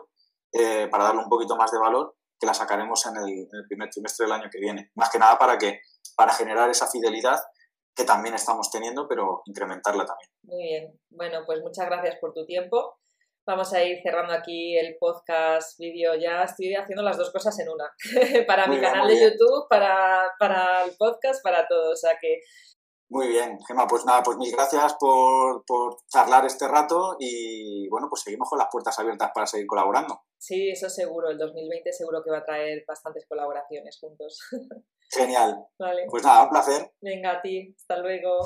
[0.90, 3.90] para darle un poquito más de valor que la sacaremos en el, en el, primer
[3.90, 4.92] trimestre del año que viene.
[4.96, 5.82] Más que nada para, que,
[6.16, 7.40] para generar esa fidelidad
[7.96, 10.30] que también estamos teniendo, pero incrementarla también.
[10.44, 11.00] Muy bien.
[11.10, 13.00] Bueno, pues muchas gracias por tu tiempo.
[13.48, 16.14] Vamos a ir cerrando aquí el podcast, vídeo.
[16.16, 17.90] Ya estoy haciendo las dos cosas en una.
[18.46, 21.94] para mi canal de YouTube, para, para el podcast, para todo.
[21.94, 22.42] O sea que
[23.10, 28.08] muy bien, Gemma, pues nada, pues mil gracias por, por, charlar este rato y bueno,
[28.10, 30.24] pues seguimos con las puertas abiertas para seguir colaborando.
[30.38, 34.40] Sí, eso seguro, el 2020 seguro que va a traer bastantes colaboraciones juntos.
[35.10, 35.56] Genial.
[35.80, 36.06] Vale.
[36.10, 36.92] Pues nada, un placer.
[37.02, 38.46] Venga, a ti, hasta luego.